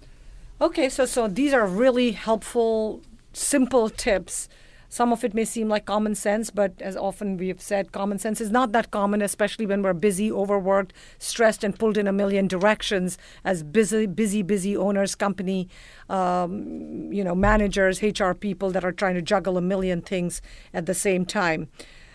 Okay, 0.60 0.88
so 0.88 1.04
so 1.04 1.28
these 1.28 1.52
are 1.52 1.66
really 1.66 2.12
helpful, 2.12 3.02
simple 3.32 3.90
tips. 3.90 4.48
Some 4.88 5.12
of 5.12 5.24
it 5.24 5.34
may 5.34 5.44
seem 5.44 5.68
like 5.68 5.84
common 5.84 6.14
sense, 6.14 6.50
but 6.50 6.80
as 6.80 6.96
often 6.96 7.36
we 7.36 7.48
have 7.48 7.60
said, 7.60 7.92
common 7.92 8.18
sense 8.18 8.40
is 8.40 8.50
not 8.50 8.72
that 8.72 8.90
common, 8.90 9.20
especially 9.20 9.66
when 9.66 9.82
we're 9.82 9.92
busy, 9.92 10.30
overworked, 10.30 10.92
stressed, 11.18 11.64
and 11.64 11.78
pulled 11.78 11.98
in 11.98 12.06
a 12.06 12.12
million 12.12 12.46
directions 12.46 13.18
as 13.44 13.62
busy, 13.62 14.06
busy, 14.06 14.42
busy 14.42 14.76
owners, 14.76 15.14
company, 15.14 15.68
um, 16.08 17.12
you 17.12 17.24
know, 17.24 17.34
managers, 17.34 18.02
HR 18.02 18.32
people 18.32 18.70
that 18.70 18.84
are 18.84 18.92
trying 18.92 19.16
to 19.16 19.22
juggle 19.22 19.58
a 19.58 19.60
million 19.60 20.00
things 20.00 20.40
at 20.72 20.86
the 20.86 20.94
same 20.94 21.26
time. 21.26 21.68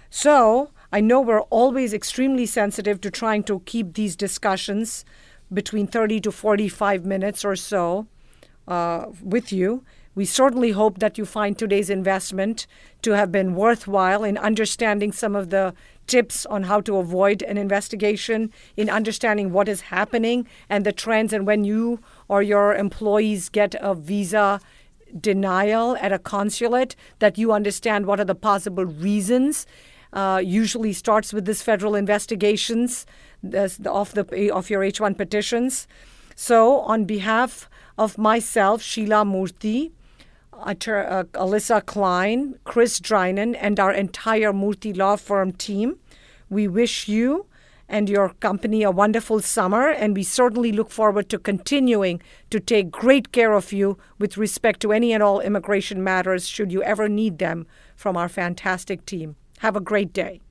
So 0.10 0.72
I 0.94 1.00
know 1.00 1.22
we're 1.22 1.42
always 1.44 1.94
extremely 1.94 2.46
sensitive 2.46 3.00
to 3.02 3.12
trying 3.12 3.44
to 3.44 3.62
keep 3.62 3.94
these 3.94 4.18
discussions 4.18 5.06
between 5.54 5.88
30 5.88 6.20
to 6.22 6.32
45 6.32 7.06
minutes 7.06 7.46
or 7.46 7.56
so 7.56 8.08
uh, 8.68 9.06
with 9.22 9.54
you. 9.54 9.86
We 10.16 10.26
certainly 10.26 10.72
hope 10.72 11.00
that 11.00 11.18
you 11.18 11.26
find 11.26 11.58
today's 11.58 11.90
investment 11.90 12.68
to 13.04 13.12
have 13.12 13.32
been 13.32 13.56
worthwhile 13.56 14.26
in 14.26 14.38
understanding 14.38 15.14
some 15.14 15.34
of 15.34 15.50
the 15.50 15.74
tips 16.08 16.46
on 16.48 16.64
how 16.64 16.82
to 16.82 16.98
avoid 16.98 17.42
an 17.44 17.58
investigation, 17.58 18.52
in 18.76 18.90
understanding 18.90 19.54
what 19.54 19.70
is 19.70 19.82
happening 19.82 20.46
and 20.68 20.86
the 20.86 20.92
trends, 20.92 21.32
and 21.32 21.48
when 21.48 21.64
you 21.64 22.02
or 22.28 22.42
your 22.42 22.76
employees 22.76 23.48
get 23.48 23.76
a 23.80 23.96
visa 23.96 24.60
denial 25.18 25.96
at 26.02 26.12
a 26.12 26.20
consulate, 26.20 26.98
that 27.20 27.38
you 27.38 27.54
understand 27.54 28.06
what 28.06 28.20
are 28.20 28.26
the 28.26 28.36
possible 28.36 28.86
reasons 28.86 29.66
uh, 30.14 30.42
usually 30.44 30.94
starts 30.94 31.34
with 31.34 31.46
this 31.46 31.62
federal 31.62 31.96
investigations 31.96 33.06
of 33.44 34.14
the 34.14 34.52
of 34.54 34.70
your 34.70 34.82
H1 34.82 35.18
petitions. 35.18 35.88
So, 36.36 36.80
on 36.82 37.06
behalf 37.06 37.70
of 37.98 38.18
myself, 38.18 38.82
Sheila 38.82 39.24
Murthy, 39.26 39.92
uh, 40.54 40.74
Alyssa 40.74 41.86
Klein, 41.86 42.56
Chris 42.64 43.00
Drynan, 43.00 43.56
and 43.60 43.80
our 43.80 43.92
entire 43.92 44.54
Murthy 44.54 44.96
Law 44.96 45.16
Firm 45.16 45.52
team, 45.52 45.98
we 46.50 46.68
wish 46.68 47.08
you 47.08 47.46
and 47.92 48.10
your 48.10 48.30
company 48.40 48.84
a 48.84 48.90
wonderful 48.90 49.42
summer, 49.42 49.90
and 49.90 50.16
we 50.16 50.24
certainly 50.24 50.72
look 50.72 50.90
forward 50.90 51.28
to 51.30 51.38
continuing 51.38 52.22
to 52.50 52.60
take 52.60 52.90
great 52.90 53.34
care 53.34 53.52
of 53.52 53.74
you 53.74 53.98
with 54.18 54.38
respect 54.38 54.80
to 54.80 54.94
any 54.94 55.12
and 55.12 55.22
all 55.22 55.42
immigration 55.42 56.02
matters 56.02 56.48
should 56.48 56.72
you 56.72 56.82
ever 56.84 57.10
need 57.10 57.38
them 57.38 57.68
from 57.96 58.16
our 58.16 58.30
fantastic 58.30 59.06
team. 59.06 59.36
Have 59.62 59.76
a 59.76 59.80
great 59.80 60.12
day. 60.12 60.42